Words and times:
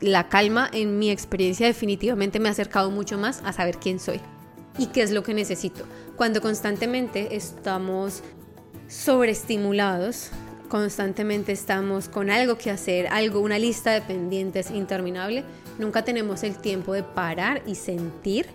la 0.00 0.28
calma 0.28 0.68
en 0.72 0.98
mi 0.98 1.10
experiencia 1.10 1.66
definitivamente 1.66 2.40
me 2.40 2.48
ha 2.48 2.52
acercado 2.52 2.90
mucho 2.90 3.18
más 3.18 3.42
a 3.44 3.52
saber 3.52 3.78
quién 3.78 4.00
soy 4.00 4.20
y 4.78 4.86
qué 4.86 5.02
es 5.02 5.10
lo 5.10 5.22
que 5.22 5.34
necesito. 5.34 5.84
Cuando 6.16 6.40
constantemente 6.40 7.36
estamos 7.36 8.22
sobreestimulados, 8.88 10.30
constantemente 10.68 11.52
estamos 11.52 12.08
con 12.08 12.30
algo 12.30 12.56
que 12.56 12.70
hacer, 12.70 13.08
algo, 13.08 13.40
una 13.40 13.58
lista 13.58 13.92
de 13.92 14.00
pendientes 14.00 14.70
interminable, 14.70 15.44
nunca 15.78 16.04
tenemos 16.04 16.42
el 16.44 16.56
tiempo 16.56 16.94
de 16.94 17.02
parar 17.02 17.62
y 17.66 17.74
sentir 17.74 18.46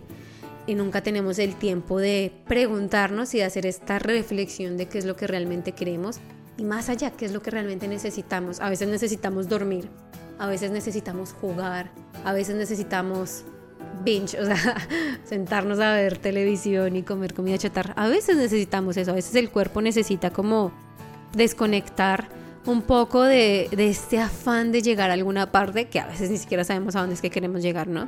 y 0.67 0.73
nunca 0.73 1.03
tenemos 1.03 1.37
el 1.37 1.55
tiempo 1.55 1.99
de 1.99 2.31
preguntarnos 2.47 3.33
y 3.35 3.37
de 3.37 3.43
hacer 3.43 3.65
esta 3.65 3.99
reflexión 3.99 4.77
de 4.77 4.87
qué 4.87 4.97
es 4.97 5.05
lo 5.05 5.15
que 5.15 5.27
realmente 5.27 5.73
queremos 5.73 6.17
y 6.57 6.63
más 6.63 6.89
allá, 6.89 7.11
qué 7.11 7.25
es 7.25 7.33
lo 7.33 7.41
que 7.41 7.51
realmente 7.51 7.87
necesitamos. 7.87 8.59
A 8.61 8.69
veces 8.69 8.87
necesitamos 8.87 9.47
dormir, 9.47 9.89
a 10.39 10.47
veces 10.47 10.71
necesitamos 10.71 11.33
jugar, 11.33 11.89
a 12.23 12.33
veces 12.33 12.55
necesitamos 12.55 13.43
binge, 14.03 14.39
o 14.39 14.45
sea, 14.45 14.57
sentarnos 15.23 15.79
a 15.79 15.93
ver 15.93 16.17
televisión 16.17 16.95
y 16.95 17.03
comer 17.03 17.33
comida 17.33 17.57
chatarra. 17.57 17.93
A 17.95 18.07
veces 18.07 18.37
necesitamos 18.37 18.97
eso, 18.97 19.11
a 19.11 19.15
veces 19.15 19.35
el 19.35 19.49
cuerpo 19.49 19.81
necesita 19.81 20.31
como 20.31 20.71
desconectar 21.33 22.27
un 22.65 22.81
poco 22.81 23.23
de, 23.23 23.69
este 23.77 24.19
afán 24.19 24.71
de 24.71 24.81
llegar 24.81 25.11
a 25.11 25.13
alguna 25.13 25.51
parte 25.51 25.87
que 25.87 25.99
a 25.99 26.07
veces 26.07 26.29
ni 26.29 26.37
siquiera 26.37 26.63
sabemos 26.63 26.95
a 26.95 27.01
dónde 27.01 27.15
es 27.15 27.21
que 27.21 27.29
queremos 27.29 27.61
llegar, 27.61 27.87
¿no? 27.87 28.07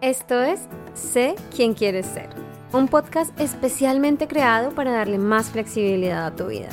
Esto 0.00 0.42
es 0.42 0.60
Sé 0.94 1.34
quién 1.54 1.74
quieres 1.74 2.06
ser, 2.06 2.28
un 2.72 2.88
podcast 2.88 3.38
especialmente 3.38 4.26
creado 4.26 4.70
para 4.70 4.92
darle 4.92 5.18
más 5.18 5.50
flexibilidad 5.50 6.26
a 6.26 6.34
tu 6.34 6.46
vida. 6.46 6.68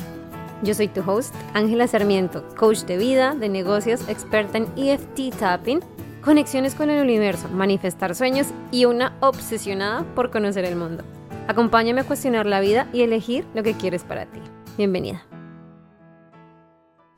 Yo 0.62 0.74
soy 0.74 0.88
tu 0.88 1.00
host, 1.08 1.34
Ángela 1.52 1.86
Sarmiento, 1.86 2.46
coach 2.56 2.80
de 2.80 2.96
vida, 2.96 3.34
de 3.34 3.48
negocios, 3.48 4.08
experta 4.08 4.58
en 4.58 4.66
EFT 4.76 5.36
tapping, 5.38 5.80
conexiones 6.24 6.74
con 6.74 6.88
el 6.88 7.02
universo, 7.02 7.48
manifestar 7.48 8.14
sueños 8.14 8.48
y 8.70 8.86
una 8.86 9.16
obsesionada 9.20 10.04
por 10.14 10.30
conocer 10.30 10.64
el 10.64 10.76
mundo. 10.76 11.04
Acompáñame 11.46 12.00
a 12.00 12.04
cuestionar 12.04 12.46
la 12.46 12.60
vida 12.60 12.88
y 12.92 13.02
elegir 13.02 13.44
lo 13.54 13.62
que 13.62 13.74
quieres 13.74 14.02
para 14.02 14.26
ti. 14.26 14.40
Bienvenida. 14.78 15.26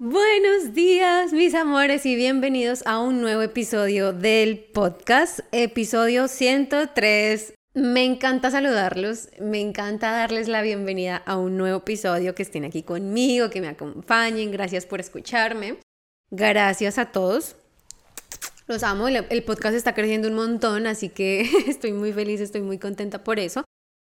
Buenos 0.00 0.74
días, 0.74 1.32
mis 1.32 1.54
amores, 1.54 2.06
y 2.06 2.14
bienvenidos 2.14 2.86
a 2.86 3.00
un 3.00 3.20
nuevo 3.20 3.42
episodio 3.42 4.12
del 4.12 4.58
podcast, 4.72 5.40
episodio 5.52 6.28
103 6.28 7.57
me 7.78 8.04
encanta 8.04 8.50
saludarlos, 8.50 9.28
me 9.40 9.60
encanta 9.60 10.10
darles 10.10 10.48
la 10.48 10.62
bienvenida 10.62 11.16
a 11.16 11.36
un 11.36 11.56
nuevo 11.56 11.78
episodio, 11.78 12.34
que 12.34 12.42
estén 12.42 12.64
aquí 12.64 12.82
conmigo, 12.82 13.50
que 13.50 13.60
me 13.60 13.68
acompañen, 13.68 14.50
gracias 14.50 14.84
por 14.84 15.00
escucharme, 15.00 15.78
gracias 16.30 16.98
a 16.98 17.12
todos. 17.12 17.56
Los 18.66 18.82
amo, 18.82 19.08
el 19.08 19.44
podcast 19.44 19.76
está 19.76 19.94
creciendo 19.94 20.28
un 20.28 20.34
montón, 20.34 20.86
así 20.86 21.08
que 21.08 21.48
estoy 21.68 21.92
muy 21.92 22.12
feliz, 22.12 22.40
estoy 22.40 22.62
muy 22.62 22.78
contenta 22.78 23.22
por 23.24 23.38
eso. 23.38 23.64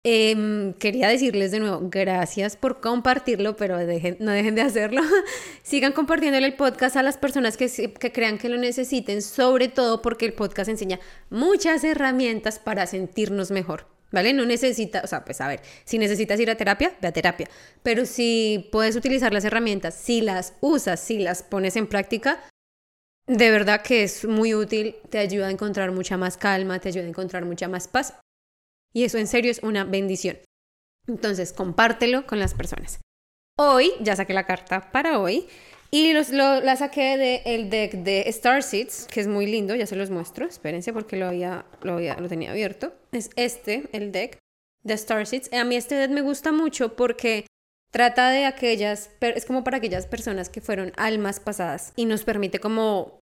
Em, 0.06 0.74
quería 0.74 1.08
decirles 1.08 1.50
de 1.50 1.60
nuevo, 1.60 1.80
gracias 1.84 2.56
por 2.56 2.82
compartirlo, 2.82 3.56
pero 3.56 3.78
no 3.78 4.32
dejen 4.32 4.54
de 4.54 4.60
hacerlo. 4.60 5.00
Sigan 5.62 5.92
compartiéndole 5.92 6.46
el 6.46 6.56
podcast 6.56 6.96
a 6.96 7.02
las 7.02 7.16
personas 7.16 7.56
que, 7.56 7.70
que 7.70 8.12
crean 8.12 8.36
que 8.36 8.50
lo 8.50 8.58
necesiten, 8.58 9.22
sobre 9.22 9.68
todo 9.68 10.02
porque 10.02 10.26
el 10.26 10.34
podcast 10.34 10.68
enseña 10.68 11.00
muchas 11.30 11.84
herramientas 11.84 12.58
para 12.58 12.86
sentirnos 12.86 13.50
mejor. 13.50 13.86
¿Vale? 14.12 14.32
No 14.34 14.44
necesita, 14.44 15.00
o 15.02 15.06
sea, 15.08 15.24
pues 15.24 15.40
a 15.40 15.48
ver, 15.48 15.60
si 15.84 15.98
necesitas 15.98 16.38
ir 16.38 16.48
a 16.48 16.54
terapia, 16.54 16.94
ve 17.00 17.08
a 17.08 17.12
terapia. 17.12 17.48
Pero 17.82 18.06
si 18.06 18.68
puedes 18.70 18.94
utilizar 18.94 19.32
las 19.32 19.44
herramientas, 19.44 19.94
si 19.94 20.20
las 20.20 20.52
usas, 20.60 21.00
si 21.00 21.18
las 21.18 21.42
pones 21.42 21.74
en 21.74 21.88
práctica, 21.88 22.40
de 23.26 23.50
verdad 23.50 23.80
que 23.80 24.04
es 24.04 24.24
muy 24.24 24.54
útil, 24.54 24.96
te 25.10 25.18
ayuda 25.18 25.48
a 25.48 25.50
encontrar 25.50 25.90
mucha 25.90 26.16
más 26.16 26.36
calma, 26.36 26.78
te 26.78 26.90
ayuda 26.90 27.06
a 27.06 27.08
encontrar 27.08 27.44
mucha 27.44 27.66
más 27.66 27.88
paz 27.88 28.14
y 28.94 29.04
eso 29.04 29.18
en 29.18 29.26
serio 29.26 29.50
es 29.50 29.62
una 29.62 29.84
bendición. 29.84 30.38
Entonces, 31.06 31.52
compártelo 31.52 32.26
con 32.26 32.38
las 32.38 32.54
personas. 32.54 33.00
Hoy, 33.58 33.92
ya 34.00 34.16
saqué 34.16 34.32
la 34.32 34.46
carta 34.46 34.90
para 34.90 35.18
hoy 35.18 35.46
y 35.90 36.12
los, 36.12 36.30
la 36.30 36.76
saqué 36.76 37.16
del 37.44 37.70
deck 37.70 37.92
de 37.92 38.22
Star 38.28 38.62
Seeds, 38.62 39.06
que 39.06 39.20
es 39.20 39.28
muy 39.28 39.46
lindo, 39.46 39.74
ya 39.74 39.86
se 39.86 39.96
los 39.96 40.10
muestro. 40.10 40.46
Espérense 40.46 40.92
porque 40.92 41.16
lo, 41.16 41.26
había, 41.26 41.66
lo, 41.82 41.94
había, 41.94 42.16
lo 42.16 42.28
tenía 42.28 42.50
abierto. 42.50 42.94
Es 43.12 43.30
este, 43.36 43.84
el 43.92 44.10
deck 44.10 44.38
de 44.82 44.94
Star 44.94 45.26
Seeds. 45.26 45.52
A 45.52 45.64
mí 45.64 45.76
este 45.76 45.94
deck 45.94 46.10
me 46.10 46.22
gusta 46.22 46.52
mucho 46.52 46.96
porque 46.96 47.46
trata 47.92 48.30
de 48.30 48.44
aquellas, 48.44 49.10
es 49.20 49.44
como 49.44 49.62
para 49.62 49.76
aquellas 49.76 50.06
personas 50.06 50.48
que 50.48 50.60
fueron 50.60 50.92
almas 50.96 51.38
pasadas 51.38 51.92
y 51.94 52.06
nos 52.06 52.24
permite 52.24 52.58
como 52.58 53.20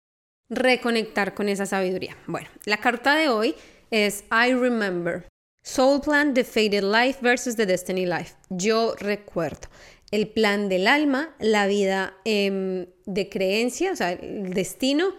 reconectar 0.48 1.34
con 1.34 1.50
esa 1.50 1.66
sabiduría. 1.66 2.16
Bueno, 2.26 2.48
la 2.64 2.78
carta 2.78 3.14
de 3.16 3.28
hoy 3.28 3.54
es 3.90 4.24
I 4.30 4.54
Remember. 4.54 5.26
Soul 5.62 6.00
Plan, 6.00 6.34
The 6.34 6.44
Faded 6.44 6.82
Life 6.82 7.20
versus 7.22 7.56
The 7.56 7.66
Destiny 7.66 8.04
Life. 8.04 8.34
Yo 8.50 8.94
recuerdo 8.96 9.68
el 10.10 10.28
plan 10.28 10.68
del 10.68 10.86
alma, 10.86 11.34
la 11.38 11.66
vida 11.66 12.14
em, 12.24 12.86
de 13.06 13.28
creencia, 13.28 13.92
o 13.92 13.96
sea, 13.96 14.12
el 14.12 14.52
destino. 14.52 15.14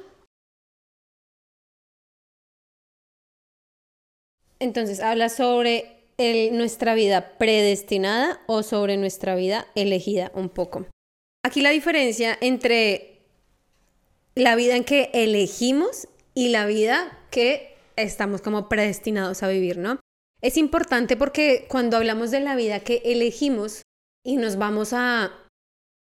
Entonces 4.59 4.99
habla 4.99 5.29
sobre 5.29 6.03
nuestra 6.51 6.93
vida 6.93 7.37
predestinada 7.37 8.39
o 8.45 8.63
sobre 8.63 8.97
nuestra 8.97 9.35
vida 9.35 9.67
elegida 9.75 10.31
un 10.35 10.49
poco. 10.49 10.85
Aquí 11.43 11.61
la 11.61 11.71
diferencia 11.71 12.37
entre 12.39 13.21
la 14.35 14.55
vida 14.55 14.75
en 14.75 14.83
que 14.83 15.09
elegimos 15.13 16.07
y 16.33 16.49
la 16.49 16.65
vida 16.65 17.17
que 17.31 17.75
estamos 17.95 18.41
como 18.41 18.69
predestinados 18.69 19.43
a 19.43 19.47
vivir, 19.47 19.77
¿no? 19.77 19.99
Es 20.43 20.57
importante 20.57 21.15
porque 21.15 21.65
cuando 21.69 21.95
hablamos 21.95 22.29
de 22.29 22.41
la 22.41 22.57
vida 22.57 22.81
que 22.81 23.01
elegimos 23.05 23.81
y 24.25 24.35
nos 24.35 24.57
vamos 24.57 24.91
a, 24.91 25.31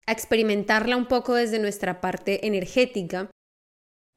experimentarla 0.08 0.98
un 0.98 1.06
poco 1.06 1.36
desde 1.36 1.60
nuestra 1.60 2.02
parte 2.02 2.48
energética, 2.48 3.30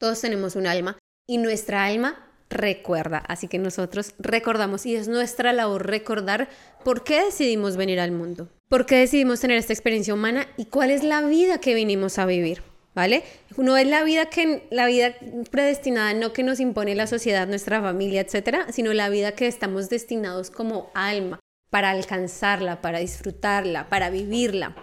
todos 0.00 0.20
tenemos 0.20 0.56
un 0.56 0.66
alma 0.66 0.98
y 1.28 1.38
nuestra 1.38 1.84
alma 1.84 2.30
recuerda. 2.48 3.19
Así 3.19 3.48
que 3.48 3.58
nosotros 3.58 4.14
recordamos 4.19 4.86
y 4.86 4.97
es 4.97 5.08
nuestra 5.08 5.53
labor 5.53 5.86
recordar 5.86 6.48
por 6.84 7.04
qué 7.04 7.24
decidimos 7.24 7.76
venir 7.76 8.00
al 8.00 8.12
mundo, 8.12 8.48
por 8.69 8.86
qué 8.86 8.97
decidimos 8.97 9.41
tener 9.41 9.58
esta 9.58 9.72
experiencia 9.72 10.14
humana 10.14 10.48
y 10.56 10.66
cuál 10.66 10.91
es 10.91 11.04
la 11.04 11.20
vida 11.22 11.58
que 11.58 11.74
vinimos 11.74 12.19
a 12.19 12.26
vivir. 12.26 12.62
¿Vale? 12.94 13.25
No 13.56 13.77
es 13.77 13.87
la 13.87 14.05
vida 14.05 14.27
que 14.27 14.66
la 14.71 14.87
vida 14.87 15.15
predestinada, 15.50 16.15
no 16.15 16.32
que 16.32 16.43
nos 16.43 16.60
impone 16.60 16.94
la 16.94 17.06
sociedad, 17.06 17.47
nuestra 17.47 17.81
familia, 17.81 18.21
etcétera, 18.21 18.66
sino 18.72 18.93
la 18.93 19.09
vida 19.09 19.32
que 19.32 19.47
estamos 19.47 19.88
destinados 19.88 20.50
como 20.50 20.91
alma 20.94 21.41
para 21.71 21.91
alcanzarla, 21.91 22.81
para 22.81 23.00
disfrutarla, 23.00 23.88
para 23.88 24.10
vivirla. 24.10 24.77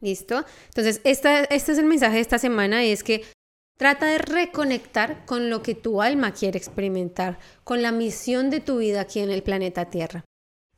¿Listo? 0.00 0.44
Entonces, 0.66 1.00
esta, 1.04 1.44
este 1.44 1.72
es 1.72 1.78
el 1.78 1.86
mensaje 1.86 2.16
de 2.16 2.20
esta 2.20 2.38
semana, 2.38 2.84
es 2.84 3.02
que 3.02 3.24
trata 3.78 4.06
de 4.06 4.18
reconectar 4.18 5.24
con 5.26 5.50
lo 5.50 5.62
que 5.62 5.74
tu 5.74 6.02
alma 6.02 6.32
quiere 6.32 6.58
experimentar, 6.58 7.38
con 7.64 7.82
la 7.82 7.92
misión 7.92 8.50
de 8.50 8.60
tu 8.60 8.78
vida 8.78 9.02
aquí 9.02 9.20
en 9.20 9.30
el 9.30 9.42
planeta 9.42 9.90
Tierra. 9.90 10.24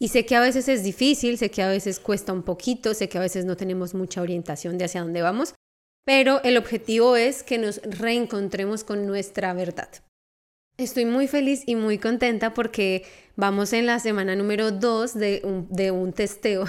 Y 0.00 0.08
sé 0.08 0.24
que 0.26 0.36
a 0.36 0.40
veces 0.40 0.68
es 0.68 0.84
difícil, 0.84 1.38
sé 1.38 1.50
que 1.50 1.62
a 1.62 1.68
veces 1.68 1.98
cuesta 1.98 2.32
un 2.32 2.44
poquito, 2.44 2.94
sé 2.94 3.08
que 3.08 3.18
a 3.18 3.20
veces 3.20 3.44
no 3.44 3.56
tenemos 3.56 3.94
mucha 3.94 4.22
orientación 4.22 4.78
de 4.78 4.84
hacia 4.84 5.02
dónde 5.02 5.22
vamos, 5.22 5.54
pero 6.08 6.42
el 6.42 6.56
objetivo 6.56 7.16
es 7.16 7.42
que 7.42 7.58
nos 7.58 7.82
reencontremos 7.82 8.82
con 8.82 9.06
nuestra 9.06 9.52
verdad. 9.52 9.90
Estoy 10.78 11.04
muy 11.04 11.28
feliz 11.28 11.64
y 11.66 11.76
muy 11.76 11.98
contenta 11.98 12.54
porque 12.54 13.04
vamos 13.36 13.74
en 13.74 13.84
la 13.84 13.98
semana 13.98 14.34
número 14.34 14.70
2 14.70 15.12
de 15.12 15.42
un, 15.44 15.68
de 15.68 15.90
un 15.90 16.14
testeo 16.14 16.64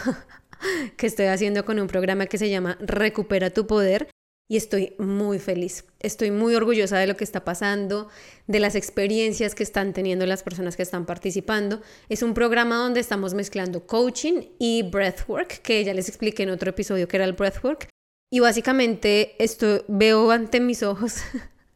que 0.98 1.08
estoy 1.08 1.28
haciendo 1.28 1.64
con 1.64 1.80
un 1.80 1.88
programa 1.88 2.26
que 2.26 2.38
se 2.38 2.50
llama 2.50 2.78
Recupera 2.82 3.50
tu 3.50 3.66
Poder 3.66 4.10
y 4.50 4.58
estoy 4.58 4.94
muy 5.00 5.40
feliz. 5.40 5.86
Estoy 6.02 6.32
muy 6.32 6.54
orgullosa 6.56 6.98
de 6.98 7.08
lo 7.08 7.16
que 7.16 7.24
está 7.24 7.46
pasando, 7.46 8.10
de 8.46 8.60
las 8.60 8.76
experiencias 8.76 9.56
que 9.56 9.64
están 9.64 9.94
teniendo 9.94 10.26
las 10.26 10.44
personas 10.44 10.76
que 10.76 10.84
están 10.84 11.06
participando. 11.06 11.82
Es 12.10 12.24
un 12.24 12.34
programa 12.34 12.76
donde 12.76 13.00
estamos 13.00 13.34
mezclando 13.34 13.88
coaching 13.88 14.50
y 14.60 14.84
breathwork, 14.84 15.62
que 15.62 15.82
ya 15.86 15.94
les 15.94 16.10
expliqué 16.10 16.44
en 16.44 16.50
otro 16.50 16.72
episodio 16.72 17.08
que 17.08 17.16
era 17.16 17.24
el 17.24 17.32
breathwork. 17.32 17.88
Y 18.32 18.40
básicamente 18.40 19.36
esto 19.44 19.84
veo 19.88 20.30
ante 20.32 20.60
mis 20.60 20.84
ojos 20.84 21.18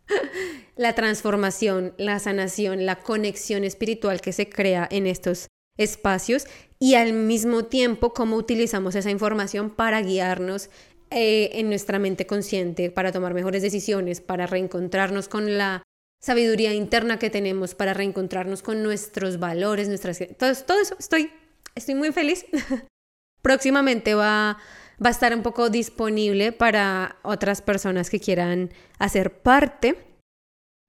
la 0.76 0.94
transformación, 0.94 1.94
la 1.98 2.20
sanación, 2.20 2.86
la 2.86 2.98
conexión 2.98 3.64
espiritual 3.64 4.22
que 4.22 4.34
se 4.34 4.50
crea 4.50 4.88
en 4.92 5.08
estos 5.08 5.48
espacios 5.78 6.46
y 6.80 6.96
al 6.96 7.14
mismo 7.14 7.66
tiempo 7.66 8.14
cómo 8.14 8.36
utilizamos 8.36 8.94
esa 8.94 9.10
información 9.10 9.72
para 9.72 10.02
guiarnos 10.02 10.70
eh, 11.10 11.52
en 11.54 11.70
nuestra 11.70 11.98
mente 11.98 12.28
consciente, 12.28 12.92
para 12.92 13.12
tomar 13.12 13.34
mejores 13.34 13.62
decisiones, 13.62 14.22
para 14.22 14.46
reencontrarnos 14.46 15.28
con 15.28 15.58
la 15.58 15.84
sabiduría 16.22 16.74
interna 16.74 17.20
que 17.20 17.30
tenemos, 17.30 17.76
para 17.76 17.94
reencontrarnos 17.94 18.62
con 18.62 18.84
nuestros 18.84 19.40
valores, 19.40 19.88
nuestras... 19.88 20.20
Todo, 20.38 20.54
todo 20.56 20.80
eso, 20.80 20.96
estoy, 21.00 21.32
estoy 21.76 21.96
muy 21.96 22.12
feliz. 22.12 22.46
Próximamente 23.42 24.16
va 24.16 24.58
va 25.04 25.10
a 25.10 25.12
estar 25.12 25.36
un 25.36 25.44
poco 25.44 25.70
disponible 25.70 26.52
para 26.52 27.18
otras 27.24 27.62
personas 27.62 28.10
que 28.10 28.20
quieran 28.20 28.72
hacer 29.00 29.42
parte. 29.42 29.98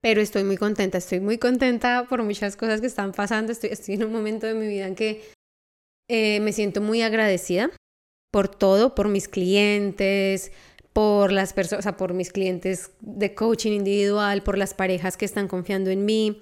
pero 0.01 0.21
estoy 0.21 0.43
muy 0.43 0.57
contenta, 0.57 0.99
estoy 0.99 1.19
muy 1.19 1.39
contenta 1.39 2.05
por 2.07 2.21
muchas 2.21 2.55
cosas 2.55 2.79
que 2.79 2.85
están 2.85 3.11
pasando, 3.11 3.51
estoy, 3.51 3.71
en 3.95 4.03
un 4.03 4.11
momento 4.11 4.45
de 4.45 4.53
mi 4.53 4.67
vida 4.67 4.85
en 4.85 4.93
que 4.93 5.23
eh, 6.07 6.39
me 6.41 6.53
siento 6.53 6.79
muy 6.79 7.01
agradecida 7.01 7.71
por 8.31 8.47
todo, 8.47 8.93
por 8.93 9.07
mis 9.07 9.27
clientes, 9.27 10.51
por 10.93 11.31
las 11.31 11.53
personas, 11.53 11.79
o 11.79 11.83
sea, 11.83 11.97
por 11.97 12.13
mis 12.13 12.31
clientes 12.31 12.91
de 13.01 13.33
coaching 13.33 13.71
individual, 13.71 14.43
por 14.43 14.57
las 14.57 14.75
parejas 14.75 15.17
que 15.17 15.25
están 15.25 15.47
confiando 15.47 15.89
en 15.89 16.05
mí, 16.05 16.41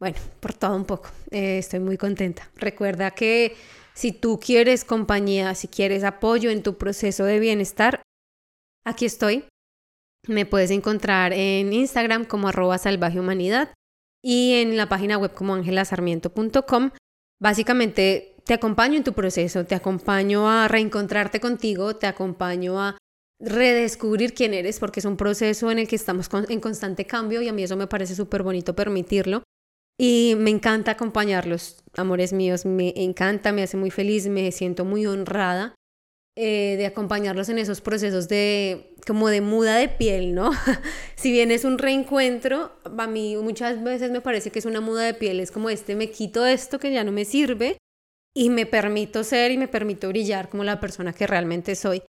bueno, 0.00 0.16
por 0.40 0.52
todo 0.52 0.74
un 0.76 0.84
poco. 0.84 1.10
Eh, 1.30 1.58
estoy 1.58 1.80
muy 1.80 1.96
contenta. 1.96 2.50
Recuerda 2.56 3.12
que 3.12 3.54
si 3.94 4.12
tú 4.12 4.40
quieres 4.40 4.84
compañía, 4.84 5.54
si 5.54 5.68
quieres 5.68 6.04
apoyo 6.04 6.50
en 6.50 6.62
tu 6.62 6.76
proceso 6.76 7.24
de 7.24 7.38
bienestar, 7.38 8.02
aquí 8.84 9.06
estoy. 9.06 9.44
Me 10.26 10.46
puedes 10.46 10.70
encontrar 10.70 11.32
en 11.32 11.72
Instagram 11.72 12.24
como 12.24 12.48
arroba 12.48 12.78
salvajehumanidad 12.78 13.72
y 14.22 14.54
en 14.54 14.76
la 14.76 14.88
página 14.88 15.18
web 15.18 15.34
como 15.34 15.54
angelasarmiento.com. 15.54 16.90
Básicamente 17.40 18.36
te 18.44 18.54
acompaño 18.54 18.96
en 18.96 19.04
tu 19.04 19.12
proceso, 19.12 19.64
te 19.64 19.74
acompaño 19.74 20.48
a 20.48 20.66
reencontrarte 20.66 21.40
contigo, 21.40 21.96
te 21.96 22.06
acompaño 22.06 22.80
a 22.80 22.96
redescubrir 23.38 24.34
quién 24.34 24.54
eres, 24.54 24.78
porque 24.78 25.00
es 25.00 25.06
un 25.06 25.16
proceso 25.16 25.70
en 25.70 25.78
el 25.78 25.88
que 25.88 25.96
estamos 25.96 26.28
en 26.48 26.60
constante 26.60 27.06
cambio 27.06 27.42
y 27.42 27.48
a 27.48 27.52
mí 27.52 27.62
eso 27.62 27.76
me 27.76 27.86
parece 27.86 28.14
súper 28.14 28.42
bonito 28.42 28.74
permitirlo. 28.74 29.42
Y 29.98 30.34
me 30.36 30.50
encanta 30.50 30.92
acompañarlos, 30.92 31.82
amores 31.96 32.32
míos, 32.32 32.66
me 32.66 32.92
encanta, 32.96 33.52
me 33.52 33.62
hace 33.62 33.76
muy 33.76 33.90
feliz, 33.90 34.26
me 34.26 34.50
siento 34.50 34.84
muy 34.84 35.06
honrada 35.06 35.74
eh, 36.36 36.74
de 36.76 36.86
acompañarlos 36.86 37.48
en 37.48 37.58
esos 37.58 37.80
procesos 37.80 38.26
de 38.26 38.92
como 39.06 39.28
de 39.28 39.40
muda 39.40 39.76
de 39.76 39.88
piel, 39.88 40.34
¿no? 40.34 40.50
si 41.14 41.30
bien 41.30 41.52
es 41.52 41.64
un 41.64 41.78
reencuentro, 41.78 42.72
a 42.84 43.06
mí 43.06 43.36
muchas 43.36 43.82
veces 43.84 44.10
me 44.10 44.20
parece 44.20 44.50
que 44.50 44.58
es 44.58 44.64
una 44.64 44.80
muda 44.80 45.04
de 45.04 45.14
piel, 45.14 45.38
es 45.38 45.52
como 45.52 45.70
este, 45.70 45.94
me 45.94 46.10
quito 46.10 46.44
esto 46.44 46.80
que 46.80 46.92
ya 46.92 47.04
no 47.04 47.12
me 47.12 47.24
sirve 47.24 47.78
y 48.36 48.50
me 48.50 48.66
permito 48.66 49.22
ser 49.22 49.52
y 49.52 49.58
me 49.58 49.68
permito 49.68 50.08
brillar 50.08 50.48
como 50.48 50.64
la 50.64 50.80
persona 50.80 51.12
que 51.12 51.28
realmente 51.28 51.76
soy. 51.76 52.02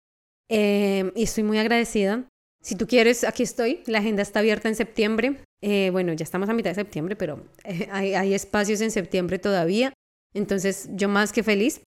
Eh, 0.51 1.13
y 1.15 1.25
estoy 1.25 1.43
muy 1.43 1.59
agradecida. 1.59 2.27
Si 2.65 2.77
tú 2.77 2.87
quieres, 2.87 3.25
aquí 3.25 3.43
estoy, 3.43 3.83
la 3.87 3.99
agenda 3.99 4.23
está 4.23 4.41
abierta 4.41 4.69
en 4.69 4.75
septiembre. 4.75 5.43
Eh, 5.63 5.91
bueno, 5.93 6.13
ya 6.15 6.25
estamos 6.25 6.49
a 6.49 6.55
mitad 6.55 6.71
de 6.71 6.75
septiembre, 6.75 7.15
pero 7.15 7.45
hay, 7.91 8.15
hay 8.15 8.35
espacios 8.35 8.81
en 8.81 8.91
septiembre 8.91 9.39
todavía. 9.39 9.93
Entonces, 10.35 10.89
yo 10.93 11.09
más 11.09 11.33
que 11.33 11.43
feliz. 11.43 11.83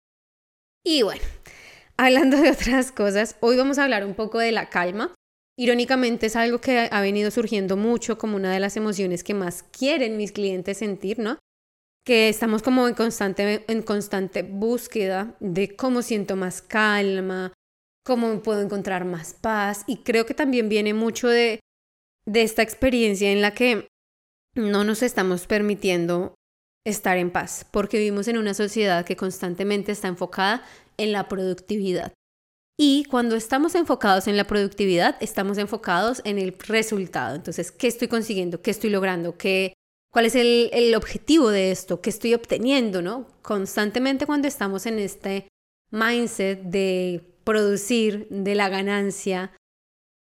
Y 0.85 1.01
bueno, 1.01 1.21
Hablando 2.00 2.38
de 2.38 2.51
otras 2.51 2.91
cosas, 2.91 3.38
hoy 3.39 3.57
vamos 3.57 3.79
a 3.79 3.83
hablar 3.83 4.06
un 4.06 4.13
poco 4.13 4.38
de 4.38 4.51
la 4.51 4.69
calma. 4.69 5.15
Irónicamente 5.57 6.27
es 6.27 6.35
algo 6.35 6.62
que 6.62 6.88
ha 6.91 7.01
venido 7.01 7.31
surgiendo 7.31 7.75
mucho 7.75 8.19
como 8.19 8.35
una 8.35 8.53
de 8.53 8.59
las 8.59 8.77
emociones 8.77 9.23
que 9.23 9.33
más 9.33 9.63
quieren 9.63 10.15
mis 10.15 10.31
clientes 10.31 10.77
sentir, 10.77 11.18
¿no? 11.18 11.39
Que 12.06 12.30
estamos 12.30 12.62
como 12.62 12.88
en 12.88 12.94
constante, 12.94 13.65
en 13.68 13.81
constante 13.81 14.44
búsqueda 14.44 15.35
de 15.39 15.75
cómo 15.75 16.03
siento 16.03 16.35
más 16.35 16.62
calma, 16.62 17.51
cómo 18.07 18.42
puedo 18.42 18.62
encontrar 18.62 19.04
más 19.04 19.33
paz. 19.33 19.83
Y 19.86 19.98
creo 19.98 20.25
que 20.25 20.33
también 20.33 20.69
viene 20.69 20.94
mucho 20.94 21.27
de, 21.27 21.59
de 22.25 22.42
esta 22.42 22.62
experiencia 22.62 23.33
en 23.33 23.42
la 23.42 23.54
que 23.54 23.89
no 24.56 24.86
nos 24.86 25.04
estamos 25.04 25.45
permitiendo 25.45 26.33
estar 26.86 27.18
en 27.18 27.31
paz, 27.31 27.68
porque 27.69 27.98
vivimos 27.98 28.30
en 28.30 28.38
una 28.38 28.54
sociedad 28.54 29.06
que 29.06 29.18
constantemente 29.18 29.92
está 29.92 30.07
enfocada 30.07 30.63
en 30.95 31.12
la 31.12 31.27
productividad. 31.27 32.13
Y 32.80 33.04
cuando 33.06 33.36
estamos 33.36 33.75
enfocados 33.75 34.27
en 34.27 34.38
la 34.38 34.48
productividad, 34.48 35.18
estamos 35.19 35.57
enfocados 35.57 36.21
en 36.24 36.39
el 36.39 36.57
resultado. 36.59 37.36
Entonces, 37.36 37.74
¿qué 37.74 37.88
estoy 37.88 38.07
consiguiendo? 38.07 38.62
¿Qué 38.62 38.71
estoy 38.71 38.89
logrando? 38.89 39.38
¿Qué, 39.38 39.74
¿Cuál 40.13 40.27
es 40.27 40.36
el, 40.36 40.69
el 40.71 40.95
objetivo 40.95 41.50
de 41.50 41.71
esto? 41.71 42.00
¿Qué 42.00 42.09
estoy 42.09 42.36
obteniendo? 42.36 43.01
¿no? 43.01 43.27
Constantemente 43.42 44.25
cuando 44.25 44.48
estamos 44.48 44.86
en 44.86 45.00
este 45.00 45.50
mindset 45.92 46.62
de 46.62 47.36
producir, 47.47 48.27
de 48.29 48.55
la 48.55 48.67
ganancia, 48.67 49.53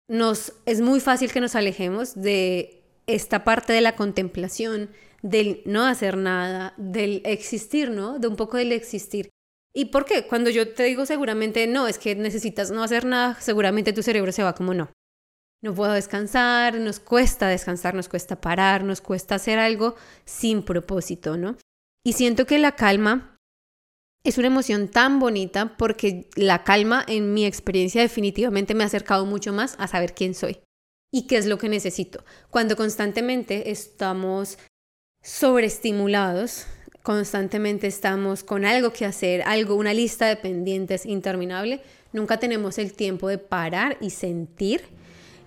nos, 0.09 0.53
es 0.65 0.81
muy 0.81 1.01
fácil 1.01 1.33
que 1.33 1.41
nos 1.41 1.57
alejemos 1.57 2.15
de 2.15 2.85
esta 3.09 3.43
parte 3.43 3.73
de 3.73 3.81
la 3.81 3.97
contemplación, 3.97 4.91
del 5.23 5.61
no 5.65 5.85
hacer 5.87 6.17
nada, 6.17 6.73
del 6.77 7.23
existir, 7.25 7.91
¿no? 7.91 8.21
De 8.21 8.29
un 8.29 8.37
poco 8.37 8.59
del 8.59 8.71
existir. 8.71 9.31
¿Y 9.75 9.87
por 9.87 10.05
qué? 10.05 10.29
Cuando 10.29 10.51
yo 10.51 10.73
te 10.73 10.85
digo 10.85 11.05
seguramente 11.05 11.67
no, 11.67 11.89
es 11.89 11.99
que 11.99 12.15
necesitas 12.15 12.71
no 12.71 12.85
hacer 12.85 13.05
nada, 13.05 13.37
seguramente 13.41 13.93
tu 13.93 14.05
cerebro 14.05 14.31
se 14.31 14.45
va 14.45 14.55
como 14.55 14.73
no. 14.73 14.93
No 15.65 15.75
puedo 15.75 15.95
descansar, 15.95 16.77
nos 16.77 17.01
cuesta 17.01 17.49
descansar, 17.49 17.97
nos 17.97 18.09
cuesta 18.09 18.41
parar, 18.41 18.85
nos 18.85 19.01
cuesta 19.01 19.35
hacer 19.35 19.59
algo 19.59 19.97
sin 20.25 20.63
propósito, 20.63 21.37
¿no? 21.37 21.57
Y 22.05 22.13
siento 22.13 22.47
que 22.47 22.61
la 22.61 22.77
calma 22.77 23.36
es 24.27 24.39
una 24.39 24.49
emoción 24.49 24.89
tan 24.89 25.21
bonita 25.21 25.77
porque 25.77 26.29
la 26.35 26.65
calma 26.65 27.05
en 27.07 27.33
mi 27.33 27.47
experiencia 27.47 28.03
definitivamente 28.03 28.75
me 28.75 28.83
ha 28.83 28.89
acercado 28.89 29.25
mucho 29.25 29.53
más 29.53 29.77
a 29.79 29.87
saber 29.87 30.15
quién 30.15 30.35
soy 30.35 30.59
y 31.13 31.29
qué 31.29 31.37
es 31.37 31.47
lo 31.47 31.59
que 31.59 31.69
necesito. 31.69 32.25
Cuando 32.51 32.75
constantemente 32.75 33.71
estamos 33.71 34.59
sobreestimulados, 35.23 36.67
constantemente 37.05 37.87
estamos 37.87 38.43
con 38.43 38.65
algo 38.65 38.93
que 38.93 39.05
hacer, 39.05 39.43
algo, 39.43 39.77
una 39.77 39.95
lista 39.95 40.27
de 40.27 40.35
pendientes 40.35 41.07
interminable, 41.07 41.81
nunca 42.13 42.41
tenemos 42.41 42.79
el 42.79 42.95
tiempo 42.95 43.29
de 43.29 43.39
parar 43.39 43.97
y 44.01 44.11
sentir 44.11 44.83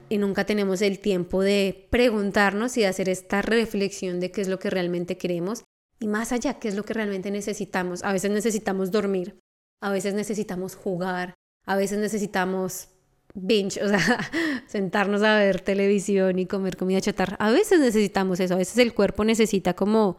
y 0.08 0.18
nunca 0.20 0.46
tenemos 0.46 0.82
el 0.82 1.00
tiempo 1.00 1.42
de 1.42 1.86
preguntarnos 1.90 2.78
y 2.78 2.86
hacer 2.86 3.10
esta 3.10 3.42
reflexión 3.42 4.22
de 4.22 4.32
qué 4.32 4.40
es 4.40 4.48
lo 4.48 4.58
que 4.58 4.70
realmente 4.70 5.18
queremos 5.18 5.66
y 6.00 6.08
más 6.08 6.32
allá, 6.32 6.60
qué 6.60 6.70
es 6.70 6.76
lo 6.76 6.84
que 6.84 6.94
realmente 6.94 7.30
necesitamos. 7.32 8.04
A 8.04 8.14
veces 8.14 8.32
necesitamos 8.32 8.92
dormir, 8.92 9.40
a 9.82 9.92
veces 9.92 10.14
necesitamos 10.14 10.76
jugar, 10.76 11.34
a 11.66 11.76
veces 11.76 12.00
necesitamos 12.00 12.90
binge, 13.34 13.84
o 13.84 13.88
sea, 13.88 14.00
sentarnos 14.68 15.22
a 15.24 15.36
ver 15.36 15.62
televisión 15.62 16.40
y 16.40 16.46
comer 16.46 16.78
comida 16.78 17.02
chatarra. 17.02 17.36
A 17.40 17.52
veces 17.52 17.80
necesitamos 17.80 18.40
eso, 18.40 18.54
a 18.54 18.58
veces 18.58 18.78
el 18.78 18.94
cuerpo 18.94 19.26
necesita 19.26 19.76
como 19.76 20.18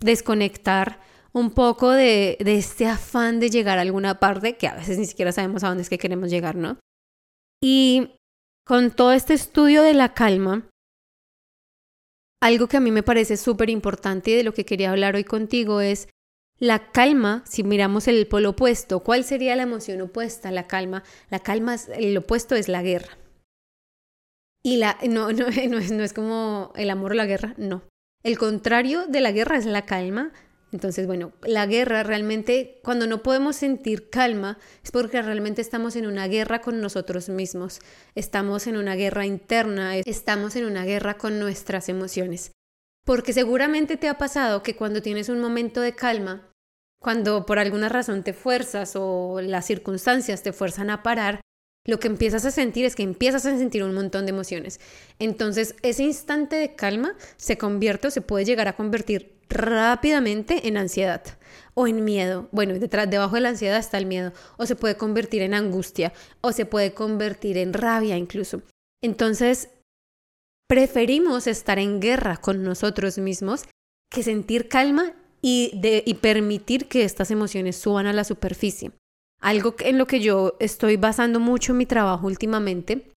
desconectar 0.00 1.00
un 1.32 1.50
poco 1.50 1.90
de, 1.90 2.36
de, 2.40 2.56
este 2.56 2.86
afán 2.86 3.40
de 3.40 3.50
llegar 3.50 3.78
a 3.78 3.82
alguna 3.82 4.20
parte 4.20 4.56
que 4.56 4.68
a 4.68 4.74
veces 4.74 4.98
ni 4.98 5.06
siquiera 5.06 5.32
sabemos 5.32 5.64
a 5.64 5.68
dónde 5.68 5.82
es 5.82 5.88
que 5.88 5.98
queremos 5.98 6.30
llegar, 6.30 6.54
¿no? 6.54 6.78
Y 7.62 8.14
con 8.64 8.90
todo 8.90 9.12
este 9.12 9.34
estudio 9.34 9.82
de 9.82 9.94
la 9.94 10.14
calma, 10.14 10.68
algo 12.44 12.68
que 12.68 12.76
a 12.76 12.80
mí 12.80 12.90
me 12.90 13.02
parece 13.02 13.38
súper 13.38 13.70
importante 13.70 14.30
y 14.30 14.34
de 14.34 14.44
lo 14.44 14.52
que 14.52 14.66
quería 14.66 14.90
hablar 14.90 15.14
hoy 15.14 15.24
contigo 15.24 15.80
es 15.80 16.08
la 16.58 16.90
calma, 16.92 17.42
si 17.46 17.64
miramos 17.64 18.06
el 18.06 18.26
polo 18.26 18.50
opuesto, 18.50 19.00
¿cuál 19.00 19.24
sería 19.24 19.56
la 19.56 19.62
emoción 19.62 20.02
opuesta 20.02 20.50
la 20.50 20.66
calma? 20.66 21.04
La 21.30 21.38
calma, 21.38 21.76
el 21.96 22.14
opuesto 22.18 22.54
es 22.54 22.68
la 22.68 22.82
guerra. 22.82 23.16
Y 24.62 24.76
la, 24.76 24.98
no, 25.08 25.32
no, 25.32 25.46
no, 25.68 25.78
es, 25.78 25.90
no 25.90 26.02
es 26.02 26.12
como 26.12 26.74
el 26.76 26.90
amor 26.90 27.12
o 27.12 27.14
la 27.14 27.24
guerra, 27.24 27.54
no. 27.56 27.82
El 28.22 28.36
contrario 28.36 29.06
de 29.06 29.22
la 29.22 29.32
guerra 29.32 29.56
es 29.56 29.64
la 29.64 29.86
calma. 29.86 30.30
Entonces, 30.74 31.06
bueno, 31.06 31.32
la 31.44 31.66
guerra 31.66 32.02
realmente, 32.02 32.80
cuando 32.82 33.06
no 33.06 33.22
podemos 33.22 33.54
sentir 33.54 34.10
calma, 34.10 34.58
es 34.82 34.90
porque 34.90 35.22
realmente 35.22 35.62
estamos 35.62 35.94
en 35.94 36.04
una 36.04 36.26
guerra 36.26 36.62
con 36.62 36.80
nosotros 36.80 37.28
mismos, 37.28 37.78
estamos 38.16 38.66
en 38.66 38.76
una 38.76 38.96
guerra 38.96 39.24
interna, 39.24 39.96
estamos 39.98 40.56
en 40.56 40.64
una 40.64 40.84
guerra 40.84 41.16
con 41.16 41.38
nuestras 41.38 41.88
emociones. 41.88 42.50
Porque 43.06 43.32
seguramente 43.32 43.96
te 43.96 44.08
ha 44.08 44.18
pasado 44.18 44.64
que 44.64 44.74
cuando 44.74 45.00
tienes 45.00 45.28
un 45.28 45.40
momento 45.40 45.80
de 45.80 45.94
calma, 45.94 46.50
cuando 47.00 47.46
por 47.46 47.60
alguna 47.60 47.88
razón 47.88 48.24
te 48.24 48.32
fuerzas 48.32 48.94
o 48.96 49.40
las 49.40 49.66
circunstancias 49.66 50.42
te 50.42 50.52
fuerzan 50.52 50.90
a 50.90 51.04
parar, 51.04 51.40
lo 51.86 52.00
que 52.00 52.08
empiezas 52.08 52.44
a 52.46 52.50
sentir 52.50 52.84
es 52.84 52.96
que 52.96 53.04
empiezas 53.04 53.46
a 53.46 53.56
sentir 53.56 53.84
un 53.84 53.94
montón 53.94 54.26
de 54.26 54.30
emociones. 54.30 54.80
Entonces, 55.20 55.76
ese 55.82 56.02
instante 56.02 56.56
de 56.56 56.74
calma 56.74 57.14
se 57.36 57.58
convierte 57.58 58.08
o 58.08 58.10
se 58.10 58.22
puede 58.22 58.44
llegar 58.44 58.66
a 58.66 58.74
convertir 58.74 59.33
rápidamente 59.48 60.68
en 60.68 60.76
ansiedad 60.76 61.22
o 61.74 61.86
en 61.86 62.04
miedo. 62.04 62.48
Bueno, 62.52 62.74
detrás, 62.74 63.10
debajo 63.10 63.34
de 63.34 63.42
la 63.42 63.50
ansiedad 63.50 63.78
está 63.78 63.98
el 63.98 64.06
miedo. 64.06 64.32
O 64.56 64.66
se 64.66 64.76
puede 64.76 64.96
convertir 64.96 65.42
en 65.42 65.54
angustia 65.54 66.12
o 66.40 66.52
se 66.52 66.66
puede 66.66 66.94
convertir 66.94 67.58
en 67.58 67.72
rabia 67.72 68.16
incluso. 68.16 68.62
Entonces, 69.02 69.70
preferimos 70.68 71.46
estar 71.46 71.78
en 71.78 72.00
guerra 72.00 72.36
con 72.36 72.62
nosotros 72.62 73.18
mismos 73.18 73.64
que 74.10 74.22
sentir 74.22 74.68
calma 74.68 75.12
y, 75.42 75.72
de, 75.74 76.02
y 76.06 76.14
permitir 76.14 76.88
que 76.88 77.04
estas 77.04 77.30
emociones 77.30 77.76
suban 77.76 78.06
a 78.06 78.12
la 78.12 78.24
superficie. 78.24 78.92
Algo 79.40 79.74
en 79.80 79.98
lo 79.98 80.06
que 80.06 80.20
yo 80.20 80.56
estoy 80.58 80.96
basando 80.96 81.38
mucho 81.38 81.74
mi 81.74 81.84
trabajo 81.84 82.26
últimamente 82.26 83.12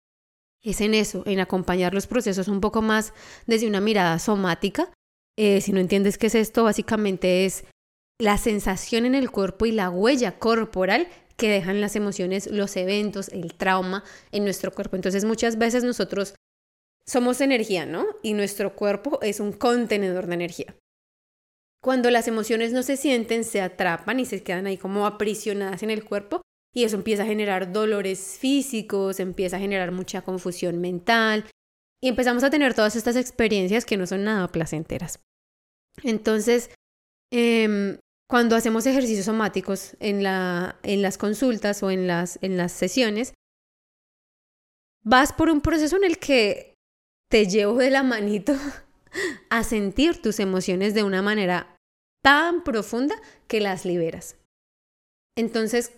es 0.62 0.80
en 0.80 0.94
eso, 0.94 1.22
en 1.26 1.38
acompañar 1.38 1.94
los 1.94 2.08
procesos 2.08 2.48
un 2.48 2.60
poco 2.60 2.82
más 2.82 3.12
desde 3.46 3.68
una 3.68 3.80
mirada 3.80 4.18
somática. 4.18 4.92
Eh, 5.38 5.60
si 5.60 5.72
no 5.72 5.80
entiendes 5.80 6.18
qué 6.18 6.28
es 6.28 6.34
esto, 6.34 6.64
básicamente 6.64 7.44
es 7.44 7.64
la 8.18 8.38
sensación 8.38 9.04
en 9.04 9.14
el 9.14 9.30
cuerpo 9.30 9.66
y 9.66 9.72
la 9.72 9.90
huella 9.90 10.38
corporal 10.38 11.08
que 11.36 11.50
dejan 11.50 11.80
las 11.80 11.96
emociones, 11.96 12.46
los 12.50 12.76
eventos, 12.76 13.28
el 13.28 13.54
trauma 13.54 14.02
en 14.32 14.44
nuestro 14.44 14.72
cuerpo. 14.72 14.96
Entonces 14.96 15.24
muchas 15.24 15.58
veces 15.58 15.84
nosotros 15.84 16.34
somos 17.06 17.40
energía, 17.40 17.84
¿no? 17.84 18.06
Y 18.22 18.32
nuestro 18.32 18.74
cuerpo 18.74 19.18
es 19.22 19.38
un 19.38 19.52
contenedor 19.52 20.26
de 20.26 20.34
energía. 20.34 20.74
Cuando 21.82 22.10
las 22.10 22.26
emociones 22.26 22.72
no 22.72 22.82
se 22.82 22.96
sienten, 22.96 23.44
se 23.44 23.60
atrapan 23.60 24.18
y 24.18 24.24
se 24.24 24.42
quedan 24.42 24.66
ahí 24.66 24.78
como 24.78 25.06
aprisionadas 25.06 25.82
en 25.82 25.90
el 25.90 26.04
cuerpo 26.04 26.40
y 26.74 26.84
eso 26.84 26.96
empieza 26.96 27.22
a 27.22 27.26
generar 27.26 27.72
dolores 27.72 28.38
físicos, 28.40 29.20
empieza 29.20 29.56
a 29.56 29.60
generar 29.60 29.92
mucha 29.92 30.22
confusión 30.22 30.80
mental 30.80 31.44
y 32.02 32.08
empezamos 32.08 32.44
a 32.44 32.50
tener 32.50 32.74
todas 32.74 32.96
estas 32.96 33.16
experiencias 33.16 33.84
que 33.84 33.96
no 33.96 34.06
son 34.06 34.24
nada 34.24 34.48
placenteras. 34.48 35.20
Entonces, 36.02 36.70
em, 37.32 37.98
cuando 38.28 38.56
hacemos 38.56 38.86
ejercicios 38.86 39.26
somáticos 39.26 39.96
en, 40.00 40.22
la, 40.22 40.78
en 40.82 41.02
las 41.02 41.16
consultas 41.16 41.82
o 41.82 41.90
en 41.90 42.06
las, 42.06 42.38
en 42.42 42.56
las 42.56 42.72
sesiones, 42.72 43.34
vas 45.04 45.32
por 45.32 45.48
un 45.48 45.60
proceso 45.60 45.96
en 45.96 46.04
el 46.04 46.18
que 46.18 46.74
te 47.30 47.46
llevo 47.46 47.78
de 47.78 47.90
la 47.90 48.02
manito 48.02 48.54
a 49.50 49.64
sentir 49.64 50.20
tus 50.20 50.40
emociones 50.40 50.94
de 50.94 51.04
una 51.04 51.22
manera 51.22 51.76
tan 52.22 52.64
profunda 52.64 53.14
que 53.46 53.60
las 53.60 53.84
liberas. 53.84 54.36
Entonces, 55.36 55.92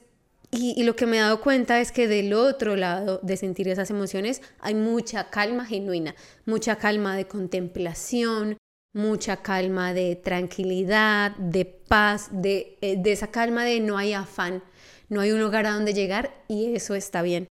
y, 0.50 0.82
lo 0.82 0.96
que 0.96 1.04
me 1.04 1.18
he 1.18 1.20
dado 1.20 1.40
cuenta 1.42 1.78
es 1.80 1.92
que 1.92 2.08
del 2.08 2.32
otro 2.32 2.74
lado 2.74 3.20
de 3.22 3.36
sentir 3.36 3.68
esas 3.68 3.90
emociones 3.90 4.40
hay 4.60 4.74
mucha 4.74 5.28
calma 5.28 5.66
genuina, 5.66 6.14
mucha 6.46 6.76
calma 6.76 7.16
de 7.16 7.26
contemplación, 7.26 8.56
mucha 8.94 9.42
calma 9.42 9.92
de 9.92 10.16
tranquilidad, 10.16 11.36
de 11.36 11.66
paz, 11.66 12.30
de, 12.32 12.78
eh, 12.80 12.96
de 12.96 13.12
esa 13.12 13.30
calma 13.30 13.64
de 13.64 13.80
no 13.80 13.98
hay 13.98 14.14
afán, 14.14 14.62
no 15.10 15.20
hay 15.20 15.32
un 15.32 15.40
lugar 15.40 15.66
a 15.66 15.72
donde 15.72 15.92
llegar 15.92 16.32
y 16.48 16.74
eso 16.74 16.94
está 16.94 17.20
bien. 17.20 17.46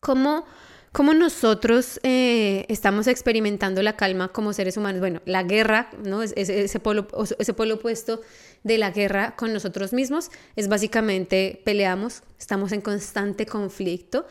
¿Cómo 0.00 0.46
¿Cómo 0.92 1.12
nosotros 1.12 2.00
eh, 2.02 2.64
estamos 2.68 3.06
experimentando 3.06 3.82
la 3.82 3.96
calma 3.96 4.28
como 4.28 4.52
seres 4.52 4.76
humanos? 4.76 5.00
Bueno, 5.00 5.20
la 5.26 5.42
guerra, 5.42 5.90
¿no? 6.04 6.22
Ese, 6.22 6.64
ese, 6.64 6.80
polo, 6.80 7.06
ese 7.38 7.52
polo 7.52 7.74
opuesto 7.74 8.20
de 8.64 8.78
la 8.78 8.90
guerra 8.90 9.36
con 9.36 9.52
nosotros 9.52 9.92
mismos 9.92 10.30
es 10.56 10.68
básicamente 10.68 11.60
peleamos, 11.64 12.22
estamos 12.38 12.72
en 12.72 12.80
constante 12.80 13.44
conflicto, 13.44 14.26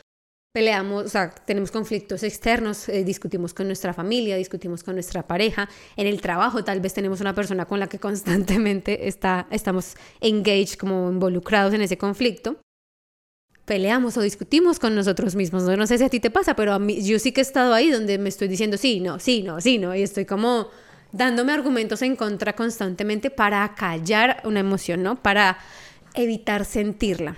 peleamos, 0.51 1.05
o 1.05 1.09
sea, 1.09 1.29
tenemos 1.29 1.69
conflictos 1.69 2.23
externos, 2.23 2.89
eh, 2.89 3.03
discutimos 3.03 3.53
con 3.53 3.67
nuestra 3.67 3.93
familia, 3.93 4.35
discutimos 4.35 4.83
con 4.83 4.95
nuestra 4.95 5.27
pareja, 5.27 5.69
en 5.95 6.07
el 6.07 6.19
trabajo 6.21 6.63
tal 6.63 6.81
vez 6.81 6.95
tenemos 6.95 7.21
una 7.21 7.35
persona 7.35 7.65
con 7.65 7.79
la 7.79 7.87
que 7.87 7.99
constantemente 8.07 9.07
está, 9.07 9.47
estamos 9.51 9.95
engaged, 10.19 10.77
como 10.79 11.11
involucrados 11.11 11.73
en 11.75 11.81
ese 11.81 11.97
conflicto 11.99 12.57
peleamos 13.67 14.15
o 14.17 14.21
discutimos 14.21 14.79
con 14.79 14.95
nosotros 14.95 15.36
mismos. 15.36 15.63
No, 15.63 15.75
no 15.75 15.86
sé 15.86 15.97
si 15.97 16.05
a 16.05 16.09
ti 16.09 16.19
te 16.21 16.31
pasa, 16.31 16.55
pero 16.55 16.74
a 16.74 16.79
mí, 16.79 17.03
yo 17.03 17.19
sí 17.19 17.33
que 17.33 17.41
he 17.41 17.43
estado 17.43 17.74
ahí 17.74 17.91
donde 17.91 18.17
me 18.17 18.29
estoy 18.29 18.47
diciendo 18.47 18.77
sí, 18.77 19.01
no, 19.01 19.19
sí, 19.19 19.43
no, 19.43 19.59
sí, 19.62 19.77
no, 19.77 19.93
y 19.93 20.01
estoy 20.01 20.25
como 20.25 20.69
dándome 21.12 21.51
argumentos 21.51 22.01
en 22.01 22.15
contra 22.15 22.55
constantemente 22.55 23.29
para 23.29 23.75
callar 23.75 24.41
una 24.45 24.62
emoción, 24.62 25.03
¿no? 25.03 25.21
Para 25.21 25.59
evitar 26.13 26.63
sentirla. 26.63 27.36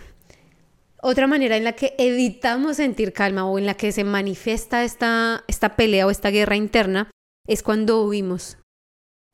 Otra 1.02 1.26
manera 1.26 1.58
en 1.58 1.64
la 1.64 1.74
que 1.74 1.96
evitamos 1.98 2.78
sentir 2.78 3.12
calma 3.12 3.46
o 3.46 3.58
en 3.58 3.66
la 3.66 3.74
que 3.74 3.92
se 3.92 4.04
manifiesta 4.04 4.84
esta, 4.84 5.44
esta 5.48 5.76
pelea 5.76 6.06
o 6.06 6.12
esta 6.12 6.30
guerra 6.30 6.56
interna 6.56 7.10
es 7.48 7.64
cuando 7.64 8.06
huimos. 8.06 8.58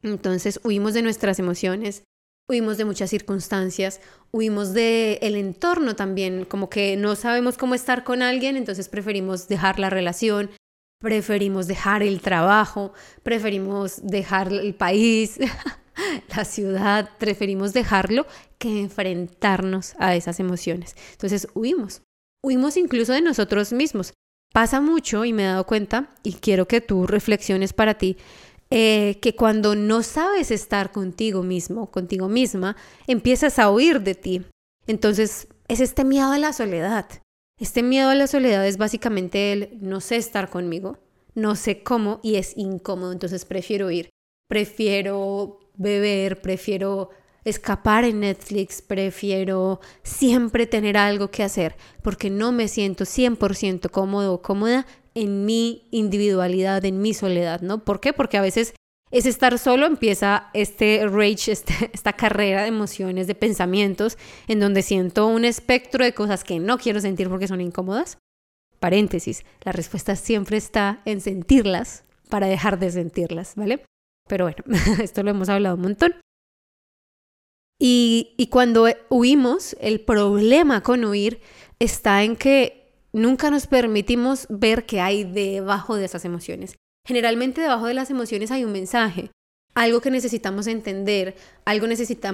Entonces 0.01 0.61
huimos 0.63 0.93
de 0.93 1.01
nuestras 1.01 1.39
emociones, 1.39 2.03
huimos 2.49 2.77
de 2.77 2.85
muchas 2.85 3.09
circunstancias, 3.09 4.01
huimos 4.31 4.73
del 4.73 5.17
el 5.21 5.35
entorno 5.35 5.95
también, 5.95 6.45
como 6.45 6.69
que 6.69 6.95
no 6.97 7.15
sabemos 7.15 7.57
cómo 7.57 7.75
estar 7.75 8.03
con 8.03 8.21
alguien, 8.21 8.57
entonces 8.57 8.89
preferimos 8.89 9.47
dejar 9.47 9.79
la 9.79 9.89
relación, 9.89 10.51
preferimos 10.99 11.67
dejar 11.67 12.03
el 12.03 12.21
trabajo, 12.21 12.93
preferimos 13.23 13.99
dejar 14.03 14.51
el 14.51 14.75
país, 14.75 15.39
la 16.35 16.45
ciudad, 16.45 17.09
preferimos 17.17 17.73
dejarlo 17.73 18.25
que 18.57 18.81
enfrentarnos 18.81 19.95
a 19.99 20.15
esas 20.15 20.39
emociones. 20.39 20.95
Entonces 21.13 21.47
huimos, 21.53 22.01
huimos 22.43 22.77
incluso 22.77 23.13
de 23.13 23.21
nosotros 23.21 23.73
mismos. 23.73 24.13
Pasa 24.53 24.79
mucho 24.79 25.25
y 25.25 25.33
me 25.33 25.43
he 25.43 25.47
dado 25.47 25.65
cuenta, 25.65 26.15
y 26.23 26.33
quiero 26.33 26.65
que 26.65 26.79
tú 26.79 27.07
reflexiones 27.07 27.73
para 27.73 27.95
ti, 27.95 28.15
eh, 28.77 29.19
que 29.21 29.35
cuando 29.35 29.73
no 29.73 30.03
sabes 30.03 30.51
estar 30.51 30.91
contigo 30.91 31.43
mismo, 31.43 31.89
contigo 31.91 32.27
misma, 32.27 32.75
empiezas 33.07 33.57
a 33.57 33.71
huir 33.71 34.01
de 34.01 34.15
ti. 34.15 34.41
Entonces, 34.85 35.47
es 35.69 35.79
este 35.79 36.03
miedo 36.03 36.33
a 36.33 36.37
la 36.37 36.51
soledad. 36.51 37.05
Este 37.57 37.83
miedo 37.83 38.09
a 38.09 38.15
la 38.15 38.27
soledad 38.27 38.67
es 38.67 38.77
básicamente 38.77 39.53
el 39.53 39.77
no 39.79 40.01
sé 40.01 40.17
estar 40.17 40.49
conmigo, 40.49 40.97
no 41.35 41.55
sé 41.55 41.83
cómo 41.83 42.19
y 42.21 42.35
es 42.35 42.57
incómodo, 42.57 43.13
entonces 43.13 43.45
prefiero 43.45 43.91
ir. 43.91 44.09
Prefiero 44.49 45.57
beber, 45.77 46.41
prefiero 46.41 47.11
escapar 47.45 48.03
en 48.03 48.19
Netflix, 48.19 48.81
prefiero 48.81 49.79
siempre 50.03 50.67
tener 50.67 50.97
algo 50.97 51.31
que 51.31 51.43
hacer 51.43 51.77
porque 52.01 52.29
no 52.29 52.51
me 52.51 52.67
siento 52.67 53.05
100% 53.05 53.89
cómodo 53.89 54.33
o 54.33 54.41
cómoda 54.41 54.85
en 55.15 55.45
mi 55.45 55.87
individualidad, 55.91 56.83
en 56.85 57.01
mi 57.01 57.13
soledad, 57.13 57.61
¿no? 57.61 57.83
¿Por 57.83 57.99
qué? 57.99 58.13
Porque 58.13 58.37
a 58.37 58.41
veces 58.41 58.75
es 59.11 59.25
estar 59.25 59.57
solo, 59.59 59.85
empieza 59.85 60.49
este 60.53 61.07
rage, 61.07 61.51
este, 61.51 61.73
esta 61.93 62.13
carrera 62.13 62.63
de 62.63 62.67
emociones, 62.67 63.27
de 63.27 63.35
pensamientos, 63.35 64.17
en 64.47 64.59
donde 64.59 64.81
siento 64.81 65.27
un 65.27 65.45
espectro 65.45 66.03
de 66.03 66.13
cosas 66.13 66.43
que 66.43 66.59
no 66.59 66.77
quiero 66.77 66.99
sentir 66.99 67.29
porque 67.29 67.47
son 67.47 67.61
incómodas. 67.61 68.17
Paréntesis, 68.79 69.45
la 69.63 69.71
respuesta 69.71 70.15
siempre 70.15 70.57
está 70.57 71.01
en 71.05 71.21
sentirlas 71.21 72.03
para 72.29 72.47
dejar 72.47 72.77
de 72.77 72.91
sentirlas, 72.91 73.55
¿vale? 73.55 73.85
Pero 74.27 74.45
bueno, 74.45 74.63
esto 75.01 75.23
lo 75.23 75.31
hemos 75.31 75.49
hablado 75.49 75.75
un 75.75 75.81
montón. 75.81 76.15
Y, 77.79 78.33
y 78.37 78.47
cuando 78.47 78.87
huimos, 79.09 79.75
el 79.79 80.01
problema 80.01 80.81
con 80.81 81.05
huir 81.05 81.41
está 81.79 82.23
en 82.23 82.35
que 82.35 82.84
nunca 83.15 83.49
nos 83.49 83.65
permitimos 83.65 84.45
ver 84.49 84.85
qué 84.85 84.99
hay 84.99 85.23
debajo 85.23 85.95
de 85.95 86.05
esas 86.05 86.25
emociones. 86.25 86.75
Generalmente 87.07 87.61
debajo 87.61 87.87
de 87.87 87.93
las 87.93 88.09
emociones 88.09 88.51
hay 88.51 88.65
un 88.65 88.73
mensaje, 88.73 89.31
algo 89.73 90.01
que 90.01 90.11
necesitamos 90.11 90.67
entender, 90.67 91.35
algo, 91.63 91.87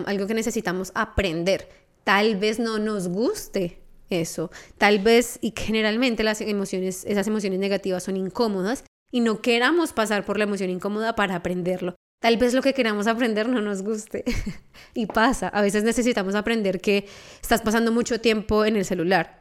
algo 0.06 0.28
que 0.28 0.34
necesitamos 0.34 0.92
aprender. 0.96 1.70
Tal 2.04 2.36
vez 2.36 2.58
no 2.60 2.80
nos 2.80 3.10
guste 3.10 3.80
eso, 4.10 4.50
tal 4.78 5.00
vez, 5.00 5.38
y 5.42 5.54
generalmente 5.56 6.24
las 6.24 6.42
emociones, 6.42 7.06
esas 7.06 7.28
emociones 7.28 7.60
negativas 7.60 8.04
son 8.04 8.18
incómodas 8.18 8.84
y 9.12 9.20
no 9.20 9.42
queramos 9.42 9.94
pasar 9.94 10.26
por 10.26 10.38
la 10.38 10.46
emoción 10.46 10.72
incómoda 10.72 11.16
para 11.16 11.36
aprenderlo. 11.36 11.96
Tal 12.20 12.38
vez 12.38 12.54
lo 12.54 12.62
que 12.62 12.74
queramos 12.74 13.08
aprender 13.08 13.48
no 13.48 13.62
nos 13.62 13.84
guste. 13.84 14.24
y 14.96 15.06
pasa, 15.06 15.48
a 15.48 15.62
veces 15.62 15.84
necesitamos 15.84 16.34
aprender 16.34 16.82
que 16.82 17.08
estás 17.42 17.62
pasando 17.62 17.92
mucho 17.92 18.20
tiempo 18.20 18.66
en 18.66 18.76
el 18.76 18.86
celular 18.86 19.41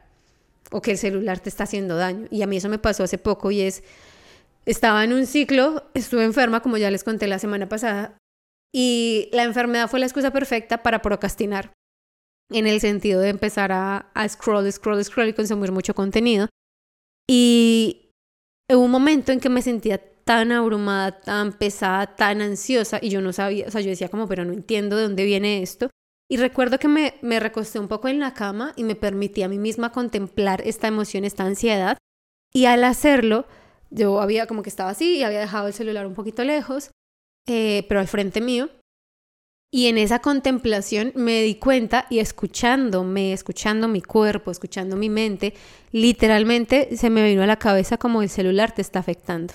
o 0.71 0.81
que 0.81 0.91
el 0.91 0.97
celular 0.97 1.39
te 1.39 1.49
está 1.49 1.65
haciendo 1.65 1.95
daño. 1.95 2.27
Y 2.31 2.41
a 2.41 2.47
mí 2.47 2.57
eso 2.57 2.69
me 2.69 2.79
pasó 2.79 3.03
hace 3.03 3.17
poco 3.17 3.51
y 3.51 3.61
es, 3.61 3.83
estaba 4.65 5.03
en 5.03 5.13
un 5.13 5.25
ciclo, 5.25 5.89
estuve 5.93 6.23
enferma, 6.23 6.61
como 6.61 6.77
ya 6.77 6.89
les 6.89 7.03
conté 7.03 7.27
la 7.27 7.39
semana 7.39 7.67
pasada, 7.69 8.17
y 8.73 9.29
la 9.33 9.43
enfermedad 9.43 9.89
fue 9.89 9.99
la 9.99 10.05
excusa 10.05 10.31
perfecta 10.31 10.81
para 10.81 11.01
procrastinar, 11.01 11.73
en 12.49 12.67
el 12.67 12.79
sentido 12.79 13.19
de 13.21 13.29
empezar 13.29 13.71
a, 13.71 14.11
a 14.13 14.29
scroll, 14.29 14.71
scroll, 14.71 15.03
scroll 15.03 15.29
y 15.29 15.33
consumir 15.33 15.71
mucho 15.71 15.93
contenido. 15.93 16.47
Y 17.29 18.11
hubo 18.69 18.85
un 18.85 18.91
momento 18.91 19.31
en 19.31 19.39
que 19.39 19.49
me 19.49 19.61
sentía 19.61 19.97
tan 20.23 20.51
abrumada, 20.51 21.19
tan 21.19 21.53
pesada, 21.53 22.15
tan 22.15 22.41
ansiosa, 22.41 22.99
y 23.01 23.09
yo 23.09 23.21
no 23.21 23.33
sabía, 23.33 23.67
o 23.67 23.71
sea, 23.71 23.81
yo 23.81 23.89
decía 23.89 24.09
como, 24.09 24.27
pero 24.27 24.45
no 24.45 24.53
entiendo 24.53 24.95
de 24.95 25.03
dónde 25.03 25.25
viene 25.25 25.61
esto. 25.61 25.89
Y 26.31 26.37
recuerdo 26.37 26.79
que 26.79 26.87
me, 26.87 27.15
me 27.21 27.41
recosté 27.41 27.77
un 27.77 27.89
poco 27.89 28.07
en 28.07 28.21
la 28.21 28.33
cama 28.33 28.71
y 28.77 28.85
me 28.85 28.95
permití 28.95 29.43
a 29.43 29.49
mí 29.49 29.57
misma 29.57 29.91
contemplar 29.91 30.61
esta 30.65 30.87
emoción, 30.87 31.25
esta 31.25 31.43
ansiedad. 31.43 31.97
Y 32.53 32.67
al 32.67 32.85
hacerlo, 32.85 33.45
yo 33.89 34.21
había 34.21 34.47
como 34.47 34.63
que 34.63 34.69
estaba 34.69 34.91
así 34.91 35.17
y 35.17 35.23
había 35.23 35.41
dejado 35.41 35.67
el 35.67 35.73
celular 35.73 36.07
un 36.07 36.13
poquito 36.13 36.45
lejos, 36.45 36.89
eh, 37.49 37.85
pero 37.89 37.99
al 37.99 38.07
frente 38.07 38.39
mío. 38.39 38.69
Y 39.73 39.87
en 39.87 39.97
esa 39.97 40.19
contemplación 40.19 41.11
me 41.15 41.41
di 41.41 41.55
cuenta 41.55 42.07
y 42.09 42.19
escuchándome, 42.19 43.33
escuchando 43.33 43.89
mi 43.89 44.01
cuerpo, 44.01 44.51
escuchando 44.51 44.95
mi 44.95 45.09
mente, 45.09 45.53
literalmente 45.91 46.95
se 46.95 47.09
me 47.09 47.27
vino 47.27 47.43
a 47.43 47.47
la 47.47 47.59
cabeza 47.59 47.97
como 47.97 48.21
el 48.21 48.29
celular 48.29 48.73
te 48.73 48.81
está 48.81 48.99
afectando. 48.99 49.53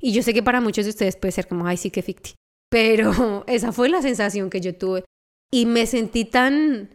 Y 0.00 0.14
yo 0.14 0.22
sé 0.22 0.32
que 0.32 0.42
para 0.42 0.62
muchos 0.62 0.86
de 0.86 0.92
ustedes 0.92 1.16
puede 1.16 1.32
ser 1.32 1.46
como, 1.46 1.66
ay, 1.66 1.76
sí 1.76 1.90
que 1.90 2.00
ficti. 2.00 2.36
Pero 2.70 3.44
esa 3.48 3.70
fue 3.70 3.90
la 3.90 4.00
sensación 4.00 4.48
que 4.48 4.62
yo 4.62 4.74
tuve 4.74 5.04
y 5.54 5.66
me 5.66 5.86
sentí 5.86 6.24
tan 6.24 6.90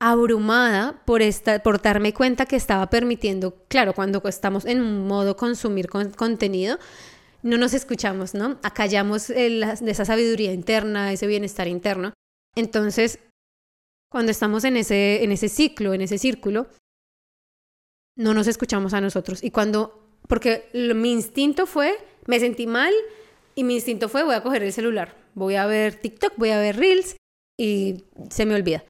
abrumada 0.00 1.00
por, 1.04 1.22
esta, 1.22 1.62
por 1.62 1.80
darme 1.80 2.12
cuenta 2.12 2.44
que 2.44 2.56
estaba 2.56 2.90
permitiendo, 2.90 3.64
claro, 3.68 3.94
cuando 3.94 4.20
estamos 4.24 4.64
en 4.64 5.06
modo 5.06 5.36
consumir 5.36 5.88
contenido, 5.88 6.80
no 7.44 7.56
nos 7.56 7.72
escuchamos, 7.72 8.34
¿no? 8.34 8.58
Acallamos 8.64 9.28
de 9.28 9.76
esa 9.86 10.04
sabiduría 10.04 10.52
interna, 10.52 11.12
ese 11.12 11.28
bienestar 11.28 11.68
interno. 11.68 12.12
Entonces, 12.56 13.20
cuando 14.10 14.32
estamos 14.32 14.64
en 14.64 14.76
ese, 14.76 15.22
en 15.22 15.30
ese 15.30 15.48
ciclo, 15.48 15.94
en 15.94 16.00
ese 16.00 16.18
círculo, 16.18 16.66
no 18.18 18.34
nos 18.34 18.48
escuchamos 18.48 18.92
a 18.92 19.00
nosotros. 19.00 19.44
Y 19.44 19.52
cuando 19.52 20.16
Porque 20.26 20.68
mi 20.72 21.12
instinto 21.12 21.64
fue, 21.64 21.96
me 22.26 22.40
sentí 22.40 22.66
mal 22.66 22.92
y 23.54 23.62
mi 23.62 23.74
instinto 23.74 24.08
fue, 24.08 24.24
voy 24.24 24.34
a 24.34 24.42
coger 24.42 24.64
el 24.64 24.72
celular, 24.72 25.16
voy 25.36 25.54
a 25.54 25.66
ver 25.66 25.94
TikTok, 25.94 26.32
voy 26.36 26.50
a 26.50 26.58
ver 26.58 26.76
Reels 26.76 27.14
y 27.60 28.04
se 28.30 28.46
me 28.46 28.54
olvida. 28.54 28.84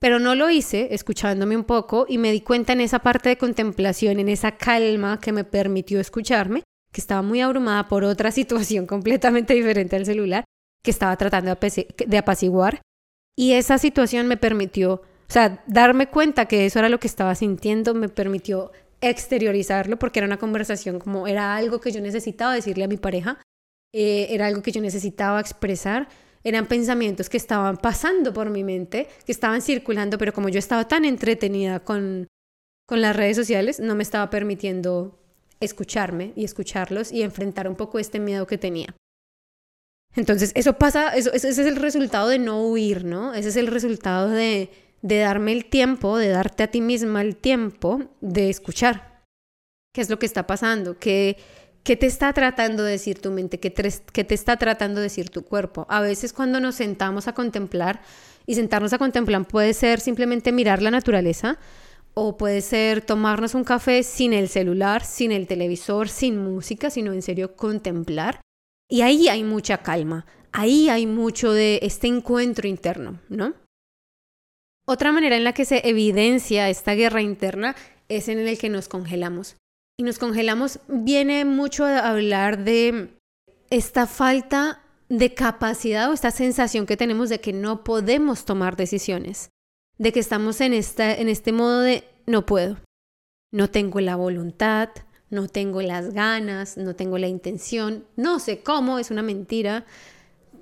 Pero 0.00 0.18
no 0.18 0.34
lo 0.34 0.50
hice 0.50 0.88
escuchándome 0.90 1.56
un 1.56 1.62
poco 1.62 2.06
y 2.08 2.18
me 2.18 2.32
di 2.32 2.40
cuenta 2.40 2.72
en 2.72 2.80
esa 2.80 2.98
parte 2.98 3.28
de 3.28 3.38
contemplación, 3.38 4.18
en 4.18 4.28
esa 4.28 4.56
calma 4.56 5.20
que 5.20 5.30
me 5.30 5.44
permitió 5.44 6.00
escucharme, 6.00 6.64
que 6.92 7.00
estaba 7.00 7.22
muy 7.22 7.40
abrumada 7.40 7.86
por 7.86 8.02
otra 8.02 8.30
situación 8.32 8.86
completamente 8.86 9.54
diferente 9.54 9.94
al 9.94 10.06
celular, 10.06 10.44
que 10.82 10.90
estaba 10.90 11.16
tratando 11.16 11.56
de 12.06 12.18
apaciguar. 12.18 12.80
Y 13.38 13.52
esa 13.52 13.78
situación 13.78 14.26
me 14.26 14.36
permitió, 14.36 14.94
o 14.94 15.02
sea, 15.28 15.62
darme 15.68 16.08
cuenta 16.08 16.46
que 16.46 16.66
eso 16.66 16.80
era 16.80 16.88
lo 16.88 16.98
que 16.98 17.06
estaba 17.06 17.34
sintiendo, 17.36 17.94
me 17.94 18.08
permitió 18.08 18.72
exteriorizarlo 19.00 19.98
porque 19.98 20.18
era 20.18 20.26
una 20.26 20.38
conversación 20.38 20.98
como 20.98 21.28
era 21.28 21.54
algo 21.54 21.80
que 21.80 21.92
yo 21.92 22.00
necesitaba 22.00 22.54
decirle 22.54 22.84
a 22.84 22.88
mi 22.88 22.96
pareja, 22.96 23.40
eh, 23.94 24.26
era 24.30 24.46
algo 24.46 24.62
que 24.62 24.72
yo 24.72 24.80
necesitaba 24.80 25.38
expresar, 25.38 26.08
eran 26.46 26.66
pensamientos 26.66 27.28
que 27.28 27.38
estaban 27.38 27.76
pasando 27.76 28.32
por 28.32 28.50
mi 28.50 28.62
mente, 28.62 29.08
que 29.24 29.32
estaban 29.32 29.60
circulando, 29.60 30.16
pero 30.16 30.32
como 30.32 30.48
yo 30.48 30.60
estaba 30.60 30.86
tan 30.86 31.04
entretenida 31.04 31.80
con, 31.80 32.28
con 32.86 33.00
las 33.00 33.16
redes 33.16 33.36
sociales, 33.36 33.80
no 33.80 33.96
me 33.96 34.04
estaba 34.04 34.30
permitiendo 34.30 35.18
escucharme 35.58 36.32
y 36.36 36.44
escucharlos 36.44 37.10
y 37.10 37.22
enfrentar 37.22 37.66
un 37.66 37.74
poco 37.74 37.98
este 37.98 38.20
miedo 38.20 38.46
que 38.46 38.58
tenía. 38.58 38.94
Entonces, 40.14 40.52
eso 40.54 40.74
pasa, 40.74 41.16
eso, 41.16 41.32
ese 41.32 41.48
es 41.48 41.58
el 41.58 41.74
resultado 41.74 42.28
de 42.28 42.38
no 42.38 42.62
huir, 42.62 43.04
¿no? 43.04 43.34
Ese 43.34 43.48
es 43.48 43.56
el 43.56 43.66
resultado 43.66 44.28
de, 44.28 44.70
de 45.02 45.18
darme 45.18 45.50
el 45.50 45.64
tiempo, 45.64 46.16
de 46.16 46.28
darte 46.28 46.62
a 46.62 46.70
ti 46.70 46.80
misma 46.80 47.22
el 47.22 47.34
tiempo 47.34 48.04
de 48.20 48.50
escuchar. 48.50 49.24
¿Qué 49.92 50.00
es 50.00 50.10
lo 50.10 50.20
que 50.20 50.26
está 50.26 50.46
pasando? 50.46 50.96
¿Qué, 50.96 51.38
qué 51.86 51.96
te 51.96 52.06
está 52.06 52.32
tratando 52.32 52.82
de 52.82 52.90
decir 52.90 53.20
tu 53.20 53.30
mente? 53.30 53.60
¿Qué 53.60 53.70
te, 53.70 53.88
¿Qué 54.12 54.24
te 54.24 54.34
está 54.34 54.56
tratando 54.56 55.00
de 55.00 55.04
decir 55.04 55.30
tu 55.30 55.44
cuerpo? 55.44 55.86
A 55.88 56.00
veces 56.00 56.32
cuando 56.32 56.58
nos 56.58 56.74
sentamos 56.74 57.28
a 57.28 57.32
contemplar, 57.32 58.02
y 58.44 58.56
sentarnos 58.56 58.92
a 58.92 58.98
contemplar 58.98 59.46
puede 59.46 59.72
ser 59.72 60.00
simplemente 60.00 60.52
mirar 60.52 60.82
la 60.82 60.90
naturaleza, 60.90 61.58
o 62.12 62.36
puede 62.36 62.60
ser 62.60 63.02
tomarnos 63.02 63.54
un 63.54 63.62
café 63.62 64.02
sin 64.02 64.32
el 64.32 64.48
celular, 64.48 65.04
sin 65.04 65.30
el 65.30 65.46
televisor, 65.46 66.08
sin 66.08 66.42
música, 66.42 66.90
sino 66.90 67.12
en 67.12 67.22
serio 67.22 67.54
contemplar. 67.54 68.40
Y 68.88 69.02
ahí 69.02 69.28
hay 69.28 69.44
mucha 69.44 69.78
calma, 69.78 70.26
ahí 70.50 70.88
hay 70.88 71.06
mucho 71.06 71.52
de 71.52 71.78
este 71.82 72.08
encuentro 72.08 72.66
interno, 72.66 73.20
¿no? 73.28 73.54
Otra 74.88 75.12
manera 75.12 75.36
en 75.36 75.44
la 75.44 75.52
que 75.52 75.64
se 75.64 75.88
evidencia 75.88 76.68
esta 76.68 76.94
guerra 76.94 77.22
interna 77.22 77.76
es 78.08 78.28
en 78.28 78.38
el 78.38 78.58
que 78.58 78.70
nos 78.70 78.88
congelamos. 78.88 79.56
Y 79.98 80.02
nos 80.02 80.18
congelamos 80.18 80.80
viene 80.88 81.44
mucho 81.44 81.84
a 81.84 82.10
hablar 82.10 82.64
de 82.64 83.16
esta 83.70 84.06
falta 84.06 84.82
de 85.08 85.34
capacidad 85.34 86.10
o 86.10 86.12
esta 86.12 86.30
sensación 86.30 86.86
que 86.86 86.96
tenemos 86.96 87.28
de 87.28 87.40
que 87.40 87.52
no 87.52 87.84
podemos 87.84 88.44
tomar 88.44 88.76
decisiones 88.76 89.50
de 89.98 90.12
que 90.12 90.20
estamos 90.20 90.60
en, 90.60 90.74
esta, 90.74 91.14
en 91.14 91.28
este 91.28 91.52
modo 91.52 91.80
de 91.80 92.04
no 92.26 92.46
puedo, 92.46 92.76
no 93.52 93.70
tengo 93.70 94.00
la 94.00 94.16
voluntad, 94.16 94.90
no 95.30 95.48
tengo 95.48 95.80
las 95.82 96.12
ganas, 96.12 96.76
no 96.76 96.94
tengo 96.94 97.18
la 97.18 97.28
intención, 97.28 98.04
no 98.16 98.38
sé 98.38 98.60
cómo, 98.60 98.98
es 98.98 99.10
una 99.10 99.22
mentira, 99.22 99.86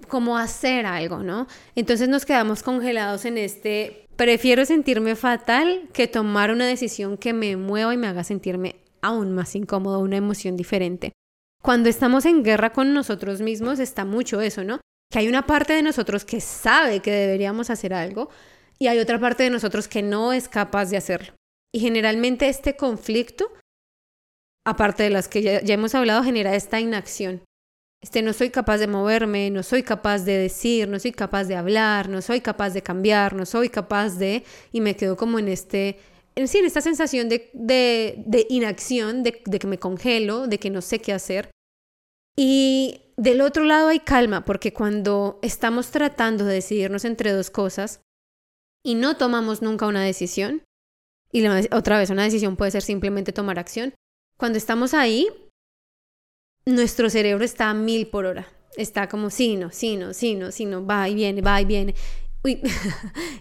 cómo 0.08 0.38
hacer 0.38 0.86
algo, 0.86 1.22
¿no? 1.22 1.46
Entonces 1.74 2.08
nos 2.08 2.24
quedamos 2.24 2.62
congelados 2.62 3.24
en 3.24 3.38
este, 3.38 4.06
prefiero 4.16 4.64
sentirme 4.64 5.16
fatal 5.16 5.88
que 5.92 6.06
tomar 6.06 6.50
una 6.50 6.66
decisión 6.66 7.16
que 7.16 7.32
me 7.32 7.56
mueva 7.56 7.92
y 7.92 7.96
me 7.96 8.06
haga 8.06 8.24
sentirme 8.24 8.83
aún 9.04 9.32
más 9.32 9.54
incómodo, 9.54 10.00
una 10.00 10.16
emoción 10.16 10.56
diferente. 10.56 11.12
Cuando 11.62 11.88
estamos 11.88 12.26
en 12.26 12.42
guerra 12.42 12.72
con 12.72 12.92
nosotros 12.92 13.40
mismos 13.40 13.78
está 13.78 14.04
mucho 14.04 14.40
eso, 14.40 14.64
¿no? 14.64 14.80
Que 15.10 15.20
hay 15.20 15.28
una 15.28 15.46
parte 15.46 15.72
de 15.72 15.82
nosotros 15.82 16.24
que 16.24 16.40
sabe 16.40 17.00
que 17.00 17.10
deberíamos 17.10 17.70
hacer 17.70 17.94
algo, 17.94 18.30
y 18.78 18.88
hay 18.88 18.98
otra 18.98 19.18
parte 19.20 19.44
de 19.44 19.50
nosotros 19.50 19.88
que 19.88 20.02
no 20.02 20.32
es 20.32 20.48
capaz 20.48 20.86
de 20.90 20.96
hacerlo. 20.96 21.34
Y 21.72 21.80
generalmente 21.80 22.48
este 22.48 22.76
conflicto, 22.76 23.52
aparte 24.66 25.04
de 25.04 25.10
las 25.10 25.28
que 25.28 25.42
ya, 25.42 25.60
hemos 25.74 25.94
hablado, 25.94 26.22
genera 26.22 26.54
esta 26.54 26.80
inacción. 26.80 27.42
Este 28.02 28.20
no 28.20 28.32
soy 28.32 28.50
capaz 28.50 28.78
de 28.78 28.86
moverme, 28.86 29.50
no 29.50 29.62
soy 29.62 29.82
capaz 29.82 30.24
de 30.24 30.36
decir, 30.36 30.88
no 30.88 30.98
soy 30.98 31.12
capaz 31.12 31.44
de 31.44 31.56
hablar, 31.56 32.08
no 32.08 32.20
soy 32.20 32.40
capaz 32.40 32.70
de 32.70 32.82
cambiar, 32.82 33.34
no 33.34 33.46
soy 33.46 33.70
capaz 33.70 34.18
de... 34.18 34.44
Y 34.72 34.80
me 34.80 34.96
quedo 34.96 35.16
como 35.16 35.38
en 35.38 35.48
este... 35.48 35.98
En 36.36 36.48
sí, 36.48 36.58
en 36.58 36.66
esta 36.66 36.80
sensación 36.80 37.28
de, 37.28 37.50
de, 37.54 38.46
inacción, 38.48 39.22
de, 39.22 39.32
que 39.32 39.66
me 39.66 39.78
congelo, 39.78 40.46
de 40.46 40.58
que 40.58 40.70
no 40.70 40.82
sé 40.82 40.98
qué 40.98 41.12
hacer. 41.12 41.50
Y 42.36 43.12
del 43.16 43.40
otro 43.40 43.64
lado 43.64 43.88
hay 43.88 44.00
calma, 44.00 44.44
porque 44.44 44.72
cuando 44.72 45.38
estamos 45.42 45.90
tratando 45.90 46.44
de 46.44 46.54
decidirnos 46.54 47.04
entre 47.04 47.30
dos 47.30 47.50
cosas, 47.50 48.00
y 48.84 48.96
no 48.96 49.16
tomamos 49.16 49.62
nunca 49.62 49.86
una 49.86 50.02
decisión, 50.02 50.62
y 51.30 51.46
otra 51.46 51.98
vez 51.98 52.10
una 52.10 52.24
decisión 52.24 52.56
puede 52.56 52.72
ser 52.72 52.82
simplemente 52.82 53.32
tomar 53.32 53.58
acción, 53.58 53.94
cuando 54.36 54.58
estamos 54.58 54.94
ahí, 54.94 55.28
nuestro 56.66 57.10
cerebro 57.10 57.44
está 57.44 57.70
a 57.70 57.74
mil 57.74 58.08
por 58.08 58.26
hora. 58.26 58.48
Está 58.76 59.08
como 59.08 59.30
sí, 59.30 59.56
no, 59.56 59.70
sí, 59.70 59.96
no, 59.96 60.12
sí, 60.14 60.34
no, 60.34 60.50
sí, 60.50 60.64
no, 60.64 60.84
va 60.84 61.08
y 61.08 61.14
viene, 61.14 61.40
va 61.42 61.60
y 61.60 61.64
viene. 61.64 61.94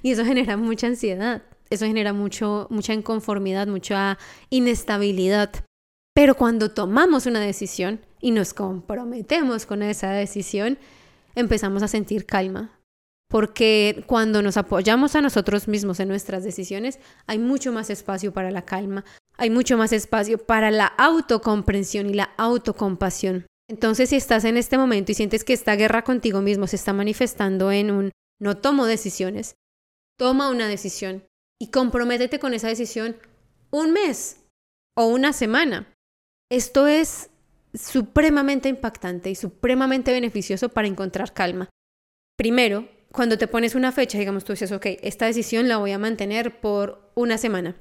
y 0.03 0.11
eso 0.11 0.23
genera 0.23 0.55
mucha 0.57 0.87
ansiedad, 0.87 1.43
eso 1.73 1.85
genera 1.85 2.13
mucho, 2.13 2.67
mucha 2.69 2.93
inconformidad, 2.93 3.67
mucha 3.67 4.17
inestabilidad. 4.49 5.51
Pero 6.13 6.35
cuando 6.35 6.71
tomamos 6.71 7.25
una 7.25 7.39
decisión 7.39 7.99
y 8.21 8.31
nos 8.31 8.53
comprometemos 8.53 9.65
con 9.65 9.81
esa 9.81 10.11
decisión, 10.11 10.77
empezamos 11.35 11.81
a 11.83 11.87
sentir 11.87 12.25
calma, 12.25 12.79
porque 13.29 14.03
cuando 14.05 14.41
nos 14.41 14.57
apoyamos 14.57 15.15
a 15.15 15.21
nosotros 15.21 15.67
mismos 15.67 15.99
en 15.99 16.07
nuestras 16.07 16.43
decisiones, 16.43 16.99
hay 17.25 17.39
mucho 17.39 17.73
más 17.73 17.89
espacio 17.89 18.31
para 18.31 18.51
la 18.51 18.63
calma, 18.63 19.03
hay 19.37 19.49
mucho 19.49 19.77
más 19.77 19.91
espacio 19.91 20.37
para 20.37 20.69
la 20.69 20.85
autocomprensión 20.85 22.07
y 22.07 22.13
la 22.13 22.29
autocompasión. 22.37 23.47
Entonces, 23.67 24.09
si 24.09 24.17
estás 24.17 24.45
en 24.45 24.57
este 24.57 24.77
momento 24.77 25.11
y 25.11 25.15
sientes 25.15 25.43
que 25.43 25.53
esta 25.53 25.75
guerra 25.75 26.03
contigo 26.03 26.41
mismo 26.41 26.67
se 26.67 26.75
está 26.75 26.93
manifestando 26.93 27.71
en 27.71 27.89
un 27.89 28.11
no 28.39 28.57
tomo 28.57 28.85
decisiones, 28.85 29.55
toma 30.17 30.49
una 30.49 30.67
decisión 30.67 31.23
y 31.61 31.71
comprométete 31.71 32.39
con 32.39 32.53
esa 32.53 32.67
decisión 32.67 33.17
un 33.71 33.91
mes 33.91 34.37
o 34.95 35.07
una 35.07 35.33
semana. 35.33 35.93
Esto 36.51 36.87
es 36.87 37.29
supremamente 37.73 38.69
impactante 38.69 39.29
y 39.29 39.35
supremamente 39.35 40.11
beneficioso 40.11 40.69
para 40.69 40.87
encontrar 40.87 41.33
calma. 41.33 41.69
Primero, 42.37 42.87
cuando 43.11 43.37
te 43.37 43.47
pones 43.47 43.75
una 43.75 43.91
fecha, 43.91 44.17
digamos, 44.17 44.43
tú 44.43 44.53
dices, 44.53 44.71
ok, 44.71 44.85
esta 45.01 45.25
decisión 45.25 45.67
la 45.67 45.77
voy 45.77 45.91
a 45.91 45.99
mantener 45.99 46.59
por 46.59 47.11
una 47.15 47.37
semana 47.37 47.75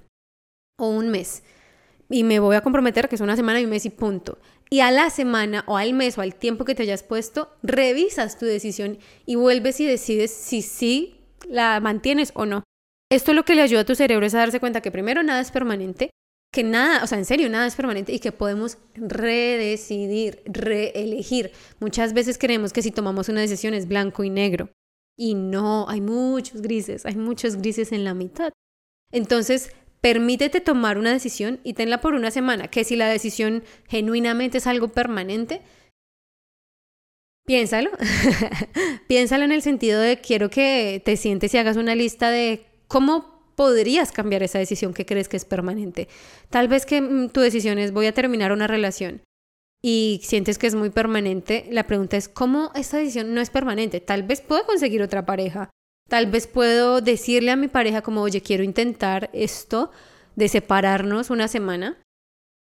o 0.79 0.89
un 0.89 1.09
mes. 1.11 1.43
Y 2.11 2.25
me 2.25 2.39
voy 2.39 2.57
a 2.57 2.61
comprometer 2.61 3.09
que 3.09 3.15
es 3.15 3.21
una 3.21 3.37
semana 3.37 3.61
y 3.61 3.65
un 3.65 3.71
mes 3.71 3.87
y 3.87 3.91
punto. 3.91 4.39
Y 4.69 4.81
a 4.81 4.91
la 4.91 5.11
semana 5.11 5.65
o 5.67 5.77
al 5.77 5.95
mes 5.95 6.19
o 6.19 6.21
al 6.21 6.35
tiempo 6.35 6.65
que 6.65 6.75
te 6.75 6.83
hayas 6.83 7.03
puesto, 7.03 7.55
revisas 7.63 8.39
tu 8.39 8.47
decisión 8.47 8.99
y 9.27 9.37
vuelves 9.37 9.81
y 9.81 9.87
decides 9.87 10.31
si 10.31 10.63
sí 10.63 11.21
la 11.49 11.81
mantienes 11.81 12.33
o 12.35 12.47
no. 12.47 12.63
Esto 13.13 13.35
lo 13.35 13.45
que 13.45 13.55
le 13.55 13.61
ayuda 13.61 13.81
a 13.81 13.85
tu 13.85 13.95
cerebro 13.95 14.25
es 14.25 14.33
a 14.33 14.39
darse 14.39 14.59
cuenta 14.59 14.81
que 14.81 14.91
primero 14.91 15.23
nada 15.23 15.43
es 15.43 15.51
permanente, 15.51 16.09
que 16.51 16.65
nada, 16.65 17.05
o 17.05 17.07
sea, 17.07 17.19
en 17.19 17.27
serio, 17.27 17.51
nada 17.51 17.67
es 17.67 17.75
permanente 17.75 18.11
y 18.11 18.21
que 18.21 18.33
podemos 18.33 18.79
redecidir, 18.95 20.41
reelegir. 20.47 21.53
Muchas 21.79 22.15
veces 22.15 22.39
creemos 22.39 22.73
que 22.73 22.81
si 22.81 22.91
tomamos 22.91 23.29
una 23.29 23.43
decisión 23.43 23.75
es 23.75 23.87
blanco 23.87 24.25
y 24.25 24.31
negro. 24.31 24.71
Y 25.15 25.35
no, 25.35 25.87
hay 25.91 26.01
muchos 26.01 26.63
grises, 26.63 27.05
hay 27.05 27.17
muchos 27.17 27.59
grises 27.59 27.93
en 27.93 28.05
la 28.05 28.15
mitad. 28.15 28.51
Entonces, 29.11 29.75
permítete 30.01 30.63
tomar 30.63 30.97
una 30.97 31.13
decisión 31.13 31.61
y 31.65 31.75
tenla 31.75 32.01
por 32.01 32.15
una 32.15 32.31
semana, 32.31 32.69
que 32.69 32.83
si 32.83 32.97
la 32.97 33.09
decisión 33.09 33.63
genuinamente 33.89 34.57
es 34.57 34.67
algo 34.67 34.89
permanente, 34.89 35.61
piénsalo. 37.45 37.91
piénsalo 39.07 39.45
en 39.45 39.53
el 39.53 39.61
sentido 39.61 40.01
de 40.01 40.19
quiero 40.19 40.49
que 40.49 41.03
te 41.05 41.19
sientes 41.19 41.53
y 41.53 41.59
hagas 41.59 41.77
una 41.77 41.95
lista 41.95 42.31
de 42.31 42.72
cómo 42.93 43.41
podrías 43.57 44.13
cambiar 44.13 44.43
esa 44.43 44.59
decisión 44.59 44.93
que 44.93 45.07
crees 45.07 45.27
que 45.31 45.39
es 45.39 45.47
permanente. 45.47 46.09
Tal 46.51 46.69
vez 46.69 46.85
que 46.85 47.01
mm, 47.01 47.31
tu 47.31 47.41
decisión 47.41 47.79
es 47.79 47.91
voy 47.91 48.05
a 48.05 48.13
terminar 48.13 48.53
una 48.53 48.67
relación 48.67 49.23
y 49.83 50.21
sientes 50.23 50.59
que 50.59 50.67
es 50.67 50.75
muy 50.75 50.91
permanente, 50.91 51.67
la 51.71 51.87
pregunta 51.87 52.19
es, 52.19 52.29
¿cómo 52.29 52.71
esta 52.75 52.99
decisión 52.99 53.33
no 53.35 53.41
es 53.41 53.49
permanente? 53.49 54.01
Tal 54.01 54.25
vez 54.25 54.43
puedo 54.43 54.67
conseguir 54.67 55.01
otra 55.01 55.25
pareja. 55.25 55.71
Tal 56.09 56.27
vez 56.27 56.47
puedo 56.47 57.01
decirle 57.01 57.51
a 57.51 57.57
mi 57.57 57.69
pareja 57.69 58.03
como, 58.03 58.21
oye, 58.21 58.43
quiero 58.43 58.63
intentar 58.63 59.31
esto 59.33 59.91
de 60.37 60.49
separarnos 60.49 61.31
una 61.31 61.49
semana 61.49 61.97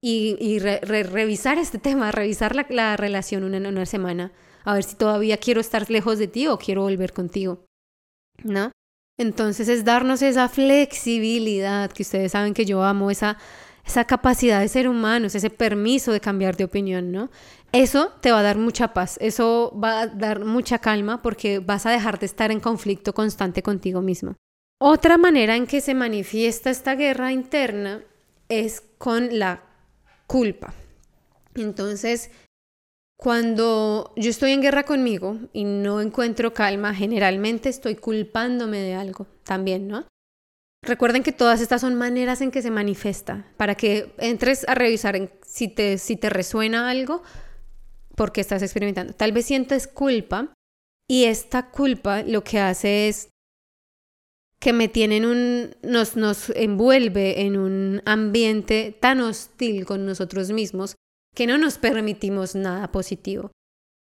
y, 0.01 0.61
revisar 0.61 1.59
este 1.59 1.79
tema, 1.79 2.13
revisar 2.13 2.55
la, 2.71 2.97
relación 2.97 3.43
una, 3.43 3.69
una 3.69 3.87
semana, 3.87 4.33
a 4.65 4.75
ver 4.75 4.85
si 4.85 4.95
todavía 4.97 5.37
quiero 5.39 5.61
estar 5.61 5.91
lejos 5.91 6.19
de 6.19 6.29
ti 6.29 6.47
o 6.47 6.59
quiero 6.59 6.83
volver 6.83 7.13
contigo. 7.13 7.65
¿No? 8.45 8.71
Entonces 9.19 9.69
es 9.69 9.85
darnos 9.85 10.23
esa 10.23 10.49
flexibilidad 10.49 11.91
que 11.93 12.03
ustedes 12.03 12.33
saben 12.33 12.55
que 12.55 12.65
yo 12.65 12.83
amo, 12.83 13.11
esa 13.11 13.39
esa 13.87 14.05
capacidad 14.05 14.61
de 14.61 14.69
ser 14.69 14.89
humanos, 14.89 15.35
ese 15.35 15.51
permiso 15.51 16.13
de 16.13 16.21
cambiar 16.21 16.57
de 16.57 16.65
opinión, 16.65 17.11
¿no? 17.11 17.31
Eso 17.73 18.13
te 18.21 18.31
va 18.31 18.41
a 18.41 18.43
dar 18.43 18.59
mucha 18.59 18.93
paz, 18.93 19.19
eso 19.21 19.77
va 19.83 20.03
a 20.03 20.07
dar 20.07 20.45
mucha 20.45 20.79
calma 20.79 21.23
porque 21.23 21.59
vas 21.59 21.87
a 21.87 21.91
dejar 21.91 22.19
de 22.19 22.27
estar 22.27 22.51
en 22.51 22.61
conflicto 22.61 23.13
constante 23.13 23.63
contigo 23.63 24.03
mismo. 24.03 24.37
Otra 24.79 25.17
manera 25.17 25.57
en 25.57 25.67
que 25.67 25.81
se 25.81 25.95
manifiesta 25.95 26.71
esta 26.71 26.95
guerra 26.95 27.33
interna 27.33 28.03
es 28.49 28.83
con 28.99 29.39
la 29.39 29.63
culpa. 30.27 30.75
Entonces, 31.55 32.31
cuando 33.23 34.13
yo 34.17 34.31
estoy 34.31 34.51
en 34.51 34.63
guerra 34.63 34.83
conmigo 34.83 35.39
y 35.53 35.63
no 35.63 36.01
encuentro 36.01 36.53
calma, 36.53 36.93
generalmente 36.93 37.69
estoy 37.69 37.95
culpándome 37.95 38.79
de 38.79 38.95
algo 38.95 39.29
también, 39.45 39.87
¿no? 39.87 40.09
Recuerden 40.85 41.23
que 41.23 41.31
todas 41.31 41.61
estas 41.61 41.83
son 41.83 41.95
maneras 41.95 42.41
en 42.41 42.51
que 42.51 42.63
se 42.63 42.73
manifiesta, 42.73 43.47
para 43.57 43.77
que 43.77 44.13
entres 44.19 44.69
a 44.69 44.75
revisar 44.75 45.31
si, 45.47 45.69
te, 45.69 45.99
si 45.99 46.17
te 46.17 46.31
resuena 46.31 46.91
algo, 46.91 47.23
porque 48.17 48.41
estás 48.41 48.61
experimentando. 48.61 49.13
Tal 49.13 49.31
vez 49.31 49.47
sientes 49.47 49.87
culpa 49.87 50.53
y 51.09 51.27
esta 51.27 51.71
culpa 51.71 52.25
lo 52.25 52.43
que 52.43 52.59
hace 52.59 53.07
es 53.07 53.29
que 54.59 54.73
me 54.73 54.89
tiene 54.89 55.25
un, 55.25 55.77
nos, 55.85 56.17
nos 56.17 56.51
envuelve 56.51 57.43
en 57.43 57.57
un 57.57 58.03
ambiente 58.05 58.97
tan 59.01 59.21
hostil 59.21 59.87
con 59.87 60.07
nosotros 60.07 60.51
mismos 60.51 60.97
que 61.35 61.47
no 61.47 61.59
nos 61.59 61.79
permitimos 61.79 62.55
nada 62.55 62.93
positivo. 62.93 63.51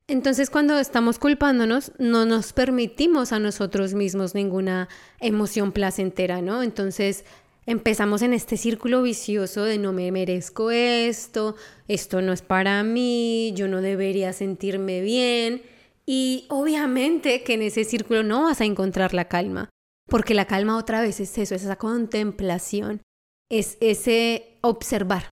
Entonces 0.08 0.50
cuando 0.50 0.78
estamos 0.80 1.20
culpándonos, 1.20 1.94
no 1.98 2.26
nos 2.26 2.54
permitimos 2.54 3.32
a 3.32 3.40
nosotros 3.40 3.94
mismos 3.94 4.36
ninguna 4.36 4.90
emoción 5.20 5.72
placentera, 5.72 6.42
¿no? 6.42 6.64
Entonces 6.64 7.24
empezamos 7.66 8.22
en 8.22 8.34
este 8.34 8.58
círculo 8.58 9.04
vicioso 9.04 9.64
de 9.64 9.78
no 9.78 9.94
me 9.94 10.12
merezco 10.12 10.72
esto, 10.72 11.56
esto 11.88 12.22
no 12.22 12.34
es 12.34 12.42
para 12.42 12.84
mí, 12.84 13.54
yo 13.56 13.68
no 13.68 13.82
debería 13.82 14.34
sentirme 14.34 15.02
bien. 15.02 15.62
Y 16.06 16.46
obviamente 16.50 17.44
que 17.44 17.54
en 17.54 17.62
ese 17.62 17.84
círculo 17.84 18.24
no 18.24 18.44
vas 18.44 18.60
a 18.60 18.66
encontrar 18.66 19.14
la 19.14 19.30
calma, 19.30 19.70
porque 20.10 20.34
la 20.34 20.46
calma 20.46 20.78
otra 20.78 21.02
vez 21.02 21.20
es 21.20 21.38
eso, 21.38 21.56
es 21.56 21.64
esa 21.64 21.78
contemplación, 21.78 23.02
es 23.50 23.78
ese 23.80 24.58
observar, 24.62 25.30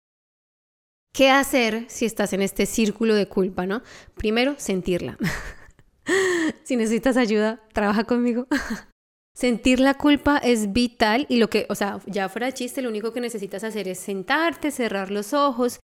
¿Qué 1.19 1.32
hacer 1.32 1.84
si 1.89 2.05
estás 2.05 2.32
en 2.32 2.41
este 2.41 2.65
círculo 2.65 3.13
de 3.13 3.27
culpa, 3.27 3.65
no? 3.65 3.82
Primero, 4.15 4.55
sentirla. 4.58 5.17
si 6.63 6.77
necesitas 6.77 7.17
ayuda, 7.17 7.60
trabaja 7.73 8.05
conmigo. 8.05 8.47
Sentir 9.36 9.82
la 9.82 9.95
culpa 9.95 10.38
es 10.38 10.71
vital 10.71 11.25
y 11.27 11.36
lo 11.36 11.49
que, 11.49 11.65
o 11.67 11.75
sea, 11.75 11.99
ya 12.05 12.29
fuera 12.29 12.53
chiste, 12.53 12.82
lo 12.82 12.88
único 12.88 13.12
que 13.12 13.19
necesitas 13.19 13.65
hacer 13.65 13.89
es 13.89 13.99
sentarte, 13.99 14.71
cerrar 14.71 15.12
los 15.12 15.34
ojos 15.34 15.82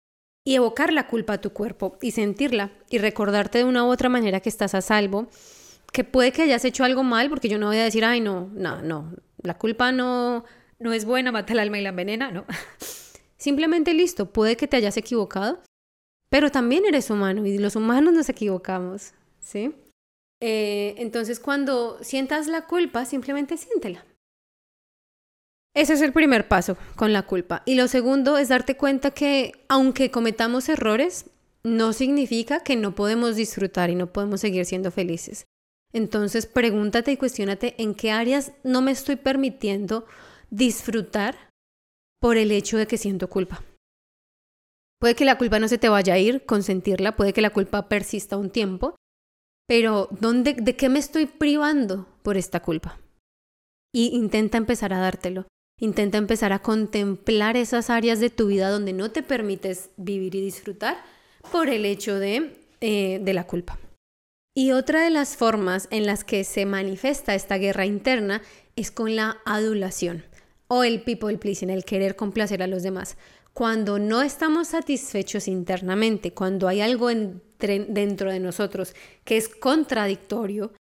y 0.46 0.54
evocar 0.54 0.94
la 0.94 1.08
culpa 1.08 1.34
a 1.34 1.42
tu 1.42 1.52
cuerpo 1.52 1.98
y 2.00 2.12
sentirla 2.12 2.70
y 2.92 3.00
recordarte 3.00 3.58
de 3.58 3.64
una 3.64 3.86
u 3.86 3.88
otra 3.88 4.10
manera 4.10 4.40
que 4.40 4.50
estás 4.50 4.76
a 4.76 4.82
salvo, 4.82 5.30
que 5.92 6.04
puede 6.04 6.32
que 6.32 6.44
hayas 6.44 6.64
hecho 6.64 6.84
algo 6.84 7.02
mal, 7.02 7.30
porque 7.30 7.50
yo 7.50 7.58
no 7.58 7.66
voy 7.70 7.78
a 7.78 7.86
decir, 7.86 8.06
ay, 8.06 8.22
no, 8.22 8.52
no, 8.54 8.84
no, 8.84 9.16
la 9.42 9.58
culpa 9.58 9.92
no, 9.92 10.46
no 10.78 10.94
es 10.94 11.06
buena, 11.06 11.32
mata 11.32 11.54
el 11.54 11.60
alma 11.60 11.80
y 11.80 11.82
la 11.82 11.90
envenena, 11.90 12.30
no. 12.30 12.46
Simplemente 13.44 13.94
listo, 13.94 14.32
puede 14.32 14.56
que 14.56 14.70
te 14.70 14.78
hayas 14.78 14.96
equivocado, 14.96 15.62
pero 16.30 16.50
también 16.50 16.86
eres 16.86 17.10
humano 17.10 17.46
y 17.46 17.58
los 17.58 17.76
humanos 17.76 18.14
nos 18.14 18.30
equivocamos, 18.30 19.12
¿sí? 19.42 19.76
Eh, 20.42 20.96
entonces 20.98 21.42
cuando 21.42 22.02
sientas 22.02 22.48
la 22.48 22.68
culpa, 22.68 23.04
simplemente 23.04 23.58
siéntela. 23.58 24.06
Ese 25.76 25.92
es 25.92 26.02
el 26.02 26.14
primer 26.14 26.48
paso 26.48 26.78
con 26.96 27.12
la 27.12 27.24
culpa. 27.24 27.64
Y 27.66 27.76
lo 27.76 27.90
segundo 27.90 28.38
es 28.38 28.48
darte 28.48 28.78
cuenta 28.78 29.12
que 29.12 29.52
aunque 29.68 30.10
cometamos 30.10 30.70
errores, 30.70 31.26
no 31.64 31.92
significa 31.92 32.62
que 32.62 32.78
no 32.78 32.96
podemos 32.96 33.36
disfrutar 33.36 33.90
y 33.90 33.96
no 33.96 34.14
podemos 34.14 34.40
seguir 34.40 34.66
siendo 34.66 34.90
felices. 34.90 35.48
Entonces 35.92 36.46
pregúntate 36.46 37.12
y 37.12 37.18
cuestionate 37.18 37.76
en 37.78 37.94
qué 37.94 38.12
áreas 38.12 38.54
no 38.64 38.82
me 38.82 38.94
estoy 38.94 39.18
permitiendo 39.18 40.06
disfrutar 40.50 41.52
por 42.24 42.38
el 42.38 42.52
hecho 42.52 42.78
de 42.78 42.88
que 42.88 42.98
siento 42.98 43.30
culpa. 43.30 43.66
Puede 44.98 45.14
que 45.14 45.26
la 45.26 45.38
culpa 45.38 45.60
no 45.60 45.68
se 45.68 45.78
te 45.78 45.90
vaya 45.90 46.14
a 46.14 46.20
ir 46.20 46.46
con 46.46 46.64
sentirla, 46.64 47.18
puede 47.18 47.34
que 47.34 47.42
la 47.42 47.50
culpa 47.50 47.90
persista 47.90 48.38
un 48.38 48.50
tiempo, 48.50 48.96
pero 49.68 50.08
¿dónde, 50.10 50.54
¿de 50.54 50.78
qué 50.78 50.88
me 50.88 51.00
estoy 51.00 51.26
privando 51.26 52.08
por 52.22 52.38
esta 52.38 52.62
culpa? 52.62 52.98
Y 53.94 54.16
intenta 54.16 54.58
empezar 54.58 54.94
a 54.94 55.00
dártelo. 55.00 55.48
Intenta 55.82 56.18
empezar 56.18 56.54
a 56.54 56.60
contemplar 56.60 57.58
esas 57.58 57.90
áreas 57.90 58.22
de 58.22 58.30
tu 58.30 58.48
vida 58.48 58.70
donde 58.70 58.94
no 58.94 59.12
te 59.12 59.22
permites 59.22 59.90
vivir 59.98 60.34
y 60.36 60.40
disfrutar 60.40 60.96
por 61.52 61.68
el 61.68 61.84
hecho 61.84 62.20
de, 62.20 62.58
eh, 62.80 63.20
de 63.22 63.34
la 63.34 63.48
culpa. 63.48 63.80
Y 64.56 64.72
otra 64.72 65.04
de 65.04 65.10
las 65.10 65.36
formas 65.36 65.90
en 65.92 66.06
las 66.06 66.24
que 66.24 66.46
se 66.46 66.66
manifiesta 66.66 67.36
esta 67.36 67.58
guerra 67.58 67.86
interna 67.86 68.42
es 68.78 68.92
con 68.92 69.18
la 69.18 69.42
adulación 69.44 70.24
o 70.74 70.84
el 70.84 71.04
people 71.04 71.38
pleasing, 71.38 71.70
el 71.70 71.86
querer 71.86 72.16
complacer 72.16 72.64
a 72.64 72.68
los 72.68 72.82
demás. 72.82 73.16
Cuando 73.54 74.00
no 74.00 74.24
estamos 74.24 74.70
satisfechos 74.70 75.48
internamente, 75.48 76.34
cuando 76.34 76.68
hay 76.68 76.82
algo 76.82 77.10
dentro 77.10 78.32
de 78.32 78.40
nosotros 78.40 78.96
que 79.24 79.38
es 79.38 79.50
contradictorio, 79.50 80.74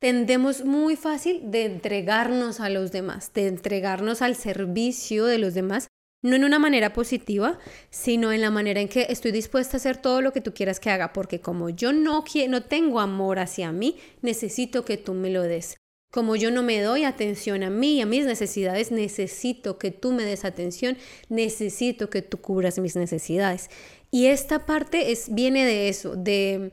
tendemos 0.00 0.64
muy 0.64 0.96
fácil 0.96 1.52
de 1.52 1.66
entregarnos 1.66 2.58
a 2.58 2.68
los 2.68 2.90
demás, 2.90 3.32
de 3.32 3.46
entregarnos 3.46 4.22
al 4.22 4.34
servicio 4.34 5.26
de 5.26 5.38
los 5.38 5.54
demás, 5.54 5.86
no 6.22 6.34
en 6.34 6.42
una 6.42 6.58
manera 6.58 6.92
positiva, 6.92 7.60
sino 7.90 8.32
en 8.32 8.40
la 8.40 8.50
manera 8.50 8.80
en 8.80 8.88
que 8.88 9.06
estoy 9.08 9.30
dispuesta 9.30 9.76
a 9.76 9.78
hacer 9.78 9.98
todo 9.98 10.20
lo 10.20 10.32
que 10.32 10.40
tú 10.40 10.52
quieras 10.52 10.80
que 10.80 10.90
haga, 10.90 11.12
porque 11.12 11.40
como 11.40 11.70
yo 11.70 11.92
no, 11.92 12.24
no 12.48 12.62
tengo 12.64 12.98
amor 12.98 13.38
hacia 13.38 13.70
mí, 13.70 13.98
necesito 14.22 14.84
que 14.84 14.96
tú 14.96 15.14
me 15.14 15.30
lo 15.30 15.42
des. 15.42 15.76
Como 16.16 16.34
yo 16.34 16.50
no 16.50 16.62
me 16.62 16.80
doy 16.80 17.04
atención 17.04 17.62
a 17.62 17.68
mí 17.68 17.98
y 17.98 18.00
a 18.00 18.06
mis 18.06 18.24
necesidades, 18.24 18.90
necesito 18.90 19.76
que 19.78 19.90
tú 19.90 20.12
me 20.12 20.24
des 20.24 20.46
atención, 20.46 20.96
necesito 21.28 22.08
que 22.08 22.22
tú 22.22 22.38
cubras 22.38 22.78
mis 22.78 22.96
necesidades. 22.96 23.68
Y 24.10 24.28
esta 24.28 24.64
parte 24.64 25.12
es, 25.12 25.34
viene 25.34 25.66
de 25.66 25.90
eso, 25.90 26.16
de, 26.16 26.72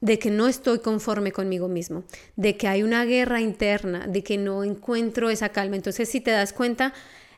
de 0.00 0.18
que 0.18 0.32
no 0.32 0.48
estoy 0.48 0.80
conforme 0.80 1.30
conmigo 1.30 1.68
mismo, 1.68 2.02
de 2.34 2.56
que 2.56 2.66
hay 2.66 2.82
una 2.82 3.04
guerra 3.04 3.40
interna, 3.40 4.08
de 4.08 4.24
que 4.24 4.36
no 4.36 4.64
encuentro 4.64 5.30
esa 5.30 5.50
calma. 5.50 5.76
Entonces, 5.76 6.08
si 6.08 6.20
te 6.20 6.32
das 6.32 6.52
cuenta, 6.52 6.92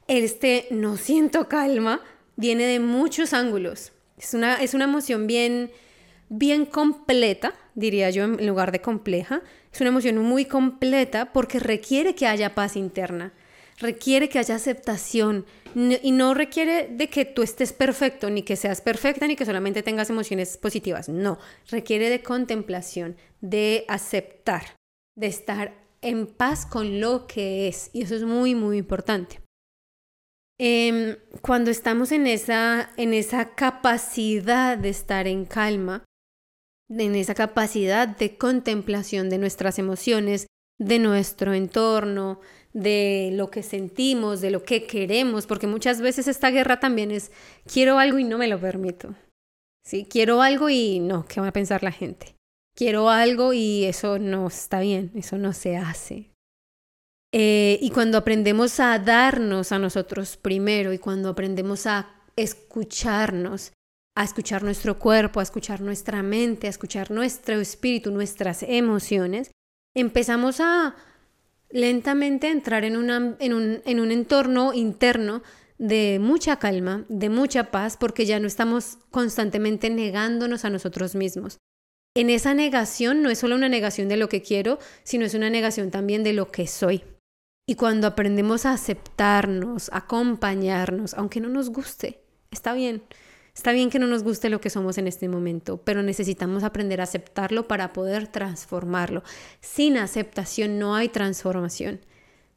este 0.09 0.67
no 0.71 0.97
siento 0.97 1.47
calma 1.47 2.01
viene 2.37 2.65
de 2.65 2.81
muchos 2.81 3.35
ángulos. 3.35 3.93
Es 4.17 4.33
una, 4.33 4.63
es 4.63 4.73
una 4.73 4.85
emoción 4.85 5.27
bien, 5.27 5.71
bien 6.31 6.65
completa, 6.65 7.53
diría 7.75 8.09
yo, 8.09 8.25
en 8.25 8.47
lugar 8.47 8.73
de 8.73 8.81
compleja. 8.81 9.43
Es 9.75 9.81
una 9.81 9.91
emoción 9.91 10.19
muy 10.19 10.45
completa 10.45 11.33
porque 11.33 11.59
requiere 11.59 12.15
que 12.15 12.29
haya 12.29 12.55
paz 12.55 12.77
interna, 12.77 13.33
requiere 13.79 14.29
que 14.29 14.39
haya 14.39 14.55
aceptación 14.55 15.47
y 15.75 16.13
no 16.13 16.33
requiere 16.33 16.87
de 16.87 17.09
que 17.09 17.25
tú 17.25 17.43
estés 17.43 17.73
perfecto, 17.73 18.31
ni 18.31 18.43
que 18.43 18.55
seas 18.55 18.81
perfecta, 18.81 19.27
ni 19.27 19.35
que 19.35 19.45
solamente 19.45 19.83
tengas 19.83 20.11
emociones 20.11 20.57
positivas. 20.59 21.09
No, 21.09 21.39
requiere 21.69 22.09
de 22.09 22.23
contemplación, 22.23 23.17
de 23.41 23.85
aceptar, 23.89 24.77
de 25.17 25.27
estar 25.27 25.75
en 26.03 26.29
paz 26.29 26.67
con 26.67 27.01
lo 27.01 27.27
que 27.27 27.67
es. 27.67 27.91
Y 27.93 28.03
eso 28.03 28.15
es 28.15 28.23
muy, 28.23 28.55
muy 28.55 28.79
importante. 28.79 29.41
Em, 30.57 31.17
cuando 31.41 31.73
estamos 31.73 32.13
en 32.13 32.29
esa, 32.29 32.93
en 32.97 33.13
esa 33.13 33.57
capacidad 33.57 34.79
de 34.79 34.91
estar 34.91 35.27
en 35.27 35.47
calma, 35.47 36.05
en 36.99 37.15
esa 37.15 37.35
capacidad 37.35 38.09
de 38.09 38.37
contemplación 38.37 39.31
de 39.31 39.39
nuestras 39.39 39.79
emociones, 39.79 40.47
de 40.79 40.99
nuestro 40.99 41.55
entorno, 41.55 42.41
de 42.73 43.31
lo 43.33 43.51
que 43.51 43.63
sentimos, 43.63 44.41
de 44.41 44.51
lo 44.51 44.65
que 44.65 44.87
queremos, 44.87 45.47
porque 45.47 45.67
muchas 45.67 46.01
veces 46.01 46.27
esta 46.27 46.51
guerra 46.51 46.81
también 46.81 47.11
es 47.11 47.31
quiero 47.73 47.99
algo 47.99 48.19
y 48.19 48.25
no 48.25 48.39
me 48.39 48.49
lo 48.49 48.61
permito. 48.61 49.15
Sí, 49.85 50.07
quiero 50.11 50.43
algo 50.43 50.71
y 50.71 50.99
no, 50.99 51.27
¿qué 51.27 51.41
va 51.41 51.49
a 51.49 51.53
pensar 51.53 51.83
la 51.83 51.93
gente? 51.93 52.35
Quiero 52.75 53.11
algo 53.11 53.53
y 53.53 53.85
eso 53.85 54.19
no 54.19 54.49
está 54.49 54.81
bien, 54.81 55.13
eso 55.15 55.39
no 55.39 55.53
se 55.53 55.77
hace. 55.77 56.33
Eh, 57.33 57.79
y 57.81 57.91
cuando 57.91 58.19
aprendemos 58.19 58.81
a 58.81 58.99
darnos 58.99 59.73
a 59.73 59.79
nosotros 59.79 60.37
primero 60.37 60.93
y 60.93 60.99
cuando 60.99 61.29
aprendemos 61.29 61.87
a 61.87 62.23
escucharnos 62.37 63.73
a 64.15 64.25
escuchar 64.25 64.63
nuestro 64.63 64.99
cuerpo, 64.99 65.41
a 65.41 65.43
escuchar 65.43 65.81
nuestra 65.81 66.23
mente, 66.23 66.67
a 66.67 66.71
escuchar 66.71 67.11
nuestro 67.11 67.61
espíritu, 67.61 68.11
nuestras 68.11 68.63
emociones, 68.63 69.51
empezamos 69.95 70.61
a 70.61 70.95
lentamente 71.71 72.51
entrar 72.51 72.85
en, 72.85 72.95
en, 72.95 73.53
un, 73.53 73.83
en 73.85 74.01
un 74.01 74.13
entorno 74.13 74.73
interno 74.73 75.43
de 75.79 76.19
mucha 76.21 76.59
calma, 76.59 77.05
de 77.09 77.29
mucha 77.29 77.73
paz, 77.73 77.97
porque 77.97 78.27
ya 78.27 78.39
no 78.39 78.47
estamos 78.47 78.99
constantemente 79.11 79.91
negándonos 79.91 80.65
a 80.65 80.71
nosotros 80.71 81.17
mismos. 81.17 81.59
En 82.17 82.31
esa 82.31 82.55
negación 82.55 83.23
no 83.23 83.31
es 83.31 83.41
solo 83.41 83.57
una 83.57 83.69
negación 83.69 84.09
de 84.09 84.17
lo 84.17 84.29
que 84.29 84.41
quiero, 84.41 84.79
sino 85.03 85.25
es 85.25 85.35
una 85.35 85.51
negación 85.51 85.91
también 85.91 86.23
de 86.23 86.33
lo 86.33 86.53
que 86.53 86.69
soy. 86.69 87.03
Y 87.67 87.75
cuando 87.75 88.07
aprendemos 88.07 88.67
a 88.67 88.73
aceptarnos, 88.73 89.91
acompañarnos, 89.93 91.15
aunque 91.15 91.41
no 91.41 91.49
nos 91.49 91.71
guste, 91.71 92.21
está 92.53 92.73
bien. 92.73 93.03
Está 93.55 93.71
bien 93.73 93.89
que 93.89 94.01
no 94.01 94.09
nos 94.09 94.25
guste 94.25 94.51
lo 94.51 94.61
que 94.61 94.69
somos 94.69 94.99
en 94.99 95.07
este 95.07 95.29
momento, 95.29 95.79
pero 95.79 96.03
necesitamos 96.03 96.65
aprender 96.65 97.01
a 97.01 97.05
aceptarlo 97.05 97.69
para 97.69 97.93
poder 97.93 98.27
transformarlo. 98.27 99.23
Sin 99.61 99.97
aceptación 99.97 100.79
no 100.79 100.97
hay 100.97 101.09
transformación. 101.09 102.01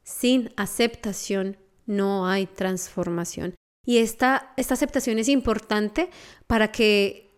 Sin 0.02 0.52
aceptación 0.56 1.56
no 1.86 2.26
hay 2.26 2.46
transformación. 2.46 3.54
Y 3.86 3.98
esta, 3.98 4.52
esta 4.56 4.74
aceptación 4.74 5.18
es 5.18 5.28
importante 5.28 6.10
para 6.46 6.72
que 6.72 7.28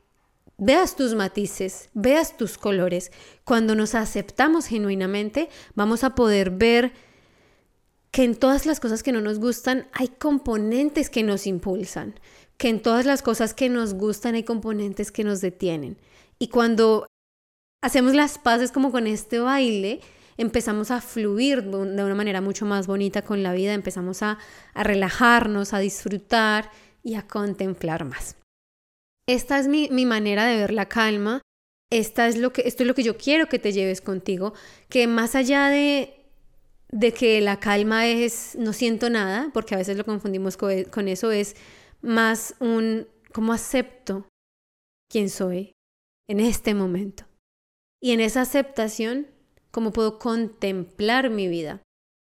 veas 0.57 0.97
tus 0.97 1.15
matices, 1.15 1.91
veas 1.93 2.37
tus 2.37 2.57
colores. 2.57 3.13
Cuando 3.45 3.75
nos 3.75 3.95
aceptamos 3.95 4.67
genuinamente, 4.67 5.49
vamos 5.75 6.03
a 6.03 6.15
poder 6.15 6.51
ver 6.51 6.93
que 8.11 8.25
en 8.25 8.35
todas 8.35 8.67
las 8.67 8.81
cosas 8.81 9.03
que 9.03 9.13
no 9.13 9.21
nos 9.21 9.39
gustan 9.39 9.87
hay 9.93 10.09
componentes 10.09 11.11
que 11.11 11.23
nos 11.23 11.47
impulsan, 11.47 12.19
que 12.61 12.69
en 12.69 12.83
todas 12.83 13.07
las 13.07 13.23
cosas 13.23 13.55
que 13.55 13.71
nos 13.71 13.95
gustan 13.95 14.35
hay 14.35 14.45
componentes 14.45 15.11
que 15.11 15.25
nos 15.25 15.41
detienen. 15.41 15.97
Y 16.39 16.49
cuando 16.49 17.07
hacemos 17.83 18.15
las 18.15 18.39
paces 18.39 18.71
como 18.71 18.93
con 18.93 19.07
este 19.07 19.39
baile, 19.39 20.01
empezamos 20.37 20.91
a 20.91 21.01
fluir 21.01 21.63
de 21.63 22.05
una 22.05 22.15
manera 22.15 22.43
mucho 22.43 22.67
más 22.67 22.87
bonita 22.87 23.23
con 23.23 23.43
la 23.43 23.55
vida, 23.55 23.73
empezamos 23.73 24.23
a, 24.23 24.37
a 24.75 24.85
relajarnos, 24.85 25.73
a 25.73 25.79
disfrutar 25.79 26.71
y 27.03 27.15
a 27.15 27.27
contemplar 27.27 28.05
más. 28.05 28.37
Esta 29.27 29.59
es 29.59 29.67
mi, 29.67 29.89
mi 29.91 30.05
manera 30.05 30.45
de 30.45 30.57
ver 30.57 30.75
la 30.75 30.85
calma. 30.85 31.41
Esta 31.91 32.29
es 32.29 32.37
lo 32.37 32.53
que, 32.53 32.65
esto 32.67 32.83
es 32.83 32.87
lo 32.87 32.95
que 32.95 33.05
yo 33.05 33.17
quiero 33.17 33.49
que 33.49 33.59
te 33.59 33.73
lleves 33.73 34.03
contigo, 34.03 34.53
que 34.91 35.07
más 35.07 35.35
allá 35.35 35.69
de 35.69 36.21
de 36.93 37.13
que 37.13 37.41
la 37.41 37.61
calma 37.61 38.07
es 38.07 38.57
no 38.59 38.73
siento 38.73 39.11
nada, 39.11 39.51
porque 39.53 39.75
a 39.75 39.79
veces 39.79 39.97
lo 39.97 40.05
confundimos 40.05 40.57
con, 40.57 41.09
eso, 41.09 41.31
es 41.31 41.57
más 42.03 42.55
un 42.61 43.07
cómo 43.33 43.53
acepto 43.53 44.27
quién 45.11 45.29
soy 45.29 45.73
en 46.29 46.41
este 46.41 46.75
momento. 46.75 47.25
Y 48.03 48.13
en 48.13 48.21
esa 48.21 48.43
aceptación, 48.43 49.27
cómo 49.71 49.93
puedo 49.93 50.19
contemplar 50.19 51.31
mi 51.31 51.49
vida. 51.49 51.83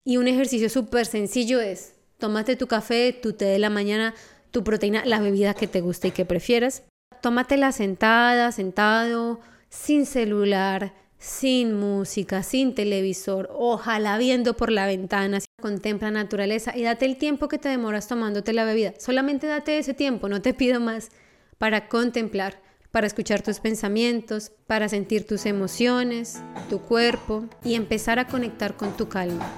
Y 0.05 0.18
un 0.18 0.29
ejercicio 0.29 0.68
súper 0.68 1.07
sencillo 1.07 1.61
es, 1.61 1.96
tómate 2.18 2.57
tu 2.57 2.66
café, 2.66 3.12
tu 3.12 3.33
té 3.33 3.46
de 3.46 3.59
la 3.59 3.70
mañana, 3.70 4.14
tu 4.50 4.62
proteína, 4.62 5.05
la 5.07 5.20
bebida 5.20 5.55
que 5.55 5.66
te 5.66 5.81
guste 5.81 6.09
y 6.09 6.11
que 6.11 6.27
prefieras. 6.27 6.83
Tómatela 7.22 7.72
sentada, 7.72 8.53
sentado, 8.53 9.40
sin 9.70 10.05
celular, 10.05 10.94
sin 11.24 11.74
música, 11.74 12.42
sin 12.42 12.74
televisor, 12.74 13.48
ojalá 13.54 14.18
viendo 14.18 14.58
por 14.58 14.70
la 14.70 14.87
ventana, 14.87 15.38
contempla 15.58 16.10
naturaleza 16.10 16.76
y 16.76 16.82
date 16.82 17.06
el 17.06 17.16
tiempo 17.16 17.48
que 17.48 17.56
te 17.56 17.70
demoras 17.70 18.06
tomándote 18.06 18.52
la 18.52 18.66
bebida. 18.66 18.92
Solamente 18.98 19.46
date 19.46 19.78
ese 19.78 19.94
tiempo, 19.94 20.28
no 20.28 20.42
te 20.42 20.52
pido 20.52 20.80
más, 20.80 21.08
para 21.56 21.88
contemplar, 21.88 22.60
para 22.90 23.06
escuchar 23.06 23.40
tus 23.40 23.60
pensamientos, 23.60 24.52
para 24.66 24.90
sentir 24.90 25.26
tus 25.26 25.46
emociones, 25.46 26.42
tu 26.68 26.80
cuerpo 26.80 27.46
y 27.64 27.74
empezar 27.74 28.18
a 28.18 28.26
conectar 28.26 28.76
con 28.76 28.94
tu 28.94 29.08
calma. 29.08 29.50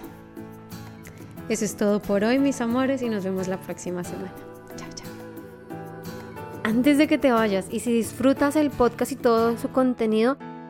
Eso 1.48 1.64
es 1.64 1.76
todo 1.76 2.00
por 2.00 2.22
hoy, 2.22 2.38
mis 2.38 2.60
amores, 2.60 3.02
y 3.02 3.08
nos 3.08 3.24
vemos 3.24 3.48
la 3.48 3.60
próxima 3.60 4.04
semana. 4.04 4.32
Chao, 4.76 4.88
chao. 4.94 5.08
Antes 6.62 6.96
de 6.96 7.08
que 7.08 7.18
te 7.18 7.32
vayas 7.32 7.66
y 7.72 7.80
si 7.80 7.92
disfrutas 7.92 8.54
el 8.54 8.70
podcast 8.70 9.10
y 9.10 9.16
todo 9.16 9.58
su 9.58 9.70
contenido, 9.70 10.38